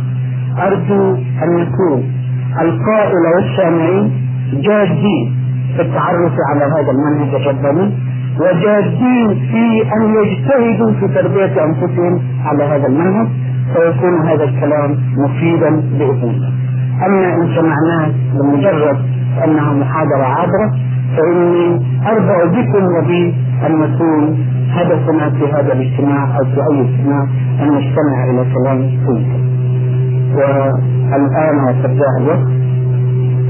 أرجو 0.67 1.15
أن 1.15 1.59
يكون 1.59 2.13
القائل 2.61 3.23
والسامعين 3.37 4.30
جادين 4.53 5.37
في 5.77 5.83
التعرف 5.83 6.33
على 6.51 6.65
هذا 6.65 6.91
المنهج 6.91 7.35
الرباني 7.35 7.91
وجادين 8.41 9.29
في 9.51 9.83
أن 9.97 10.15
يجتهدوا 10.15 10.93
في 10.93 11.09
تربية 11.15 11.65
أنفسهم 11.65 12.21
على 12.45 12.65
هذا 12.65 12.87
المنهج 12.87 13.29
فيكون 13.75 14.27
هذا 14.29 14.45
الكلام 14.45 14.97
مفيدا 15.25 15.71
باذن 15.99 16.31
الله. 16.31 16.53
أما 17.07 17.35
إن 17.35 17.49
سمعناه 17.57 18.13
بمجرد 18.35 18.99
أنها 19.45 19.73
محاضرة 19.73 20.25
عابرة 20.25 20.73
فإني 21.17 21.81
ارجع 22.07 22.45
بكم 22.45 22.85
وبي 22.99 23.35
أن 23.67 23.73
يكون 23.83 24.47
هدفنا 24.73 25.31
في 25.31 25.45
هذا 25.53 25.73
الاجتماع 25.73 26.39
أو 26.39 26.45
في 26.45 26.61
أي 26.73 26.81
اجتماع 26.81 27.23
أن 27.63 27.69
نستمع 27.69 28.25
إلى 28.31 28.45
كلام 28.55 28.79
كنتم. 29.07 29.41
والآن 30.37 31.59
وقد 31.65 31.97
جاء 31.97 32.13
الوقت 32.21 32.49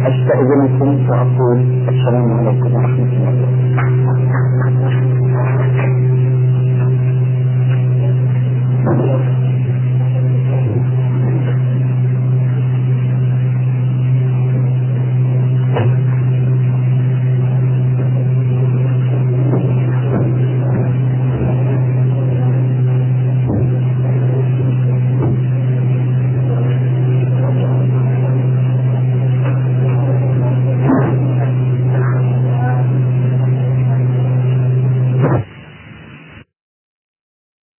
أستأذنكم 0.09 1.09
وأقول 1.11 1.59
السلام 1.88 2.32
عليكم 2.32 2.74
ورحمة 2.74 3.12
الله. 3.12 4.51
وبركاته 8.86 9.39